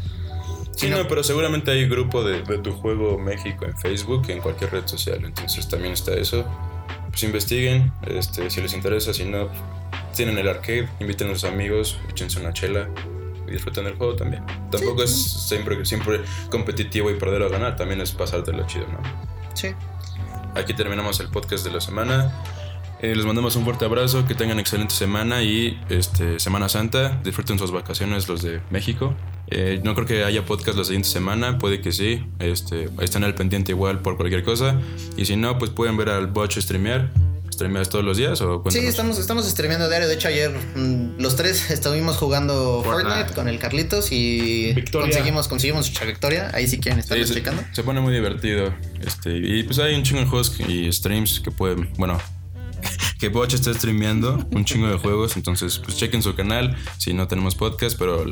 [0.81, 4.87] Sí, no, pero seguramente hay grupo de, tu juego México en Facebook, en cualquier red
[4.87, 6.43] social, entonces también está eso.
[7.11, 9.47] Pues investiguen, este, si les interesa, si no,
[10.15, 12.89] tienen el arcade, inviten a sus amigos, échense una chela
[13.47, 14.43] y disfruten del juego también.
[14.71, 15.11] Tampoco es
[15.47, 19.01] siempre, siempre competitivo y perder o ganar, también es pasártelo chido, ¿no?
[19.53, 19.75] Sí.
[20.55, 22.33] Aquí terminamos el podcast de la semana.
[23.03, 27.19] Eh, les mandamos un fuerte abrazo, que tengan excelente semana y este, Semana Santa.
[27.23, 29.13] Disfruten sus vacaciones los de México.
[29.51, 32.23] Eh, no creo que haya podcast la siguiente semana, puede que sí.
[32.39, 34.79] Este, están al pendiente igual por cualquier cosa.
[35.17, 37.11] Y si no, pues pueden ver al Botch streamear.
[37.51, 38.89] ¿Streameas todos los días o Sí, cuéntanos?
[38.89, 40.07] estamos, estamos streameando diario.
[40.07, 43.33] De hecho, ayer mm, los tres estuvimos jugando Fortnite, Fortnite.
[43.35, 45.07] con el Carlitos y Victoria.
[45.09, 46.49] conseguimos, conseguimos mucha victoria.
[46.53, 47.61] Ahí si quieren estar Sí, se, checando.
[47.73, 48.73] se pone muy divertido.
[49.05, 52.17] Este, y pues hay un chingo de juegos y streams que pueden, bueno,
[53.21, 55.37] que Boch está streameando un chingo de juegos.
[55.37, 58.25] Entonces, pues chequen su canal si no tenemos podcast, pero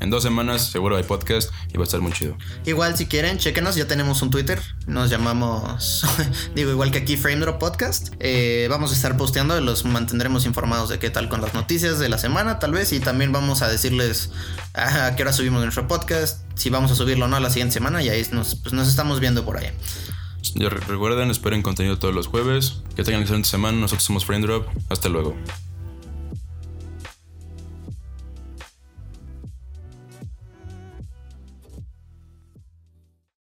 [0.00, 2.36] en dos semanas seguro hay podcast y va a estar muy chido.
[2.66, 4.60] Igual si quieren, chequenos, ya tenemos un Twitter.
[4.88, 6.04] Nos llamamos,
[6.56, 8.14] digo, igual que aquí Frame Drop Podcast.
[8.18, 12.08] Eh, vamos a estar posteando, los mantendremos informados de qué tal con las noticias de
[12.08, 12.92] la semana, tal vez.
[12.92, 14.30] Y también vamos a decirles
[14.74, 18.02] a qué hora subimos nuestro podcast, si vamos a subirlo o no la siguiente semana.
[18.02, 19.70] Y ahí nos, pues, nos estamos viendo por ahí.
[20.56, 22.82] Recuerden, esperen contenido todos los jueves.
[22.96, 23.78] Que tengan excelente semana.
[23.78, 24.66] Nosotros somos Frame Drop.
[24.88, 25.36] Hasta luego.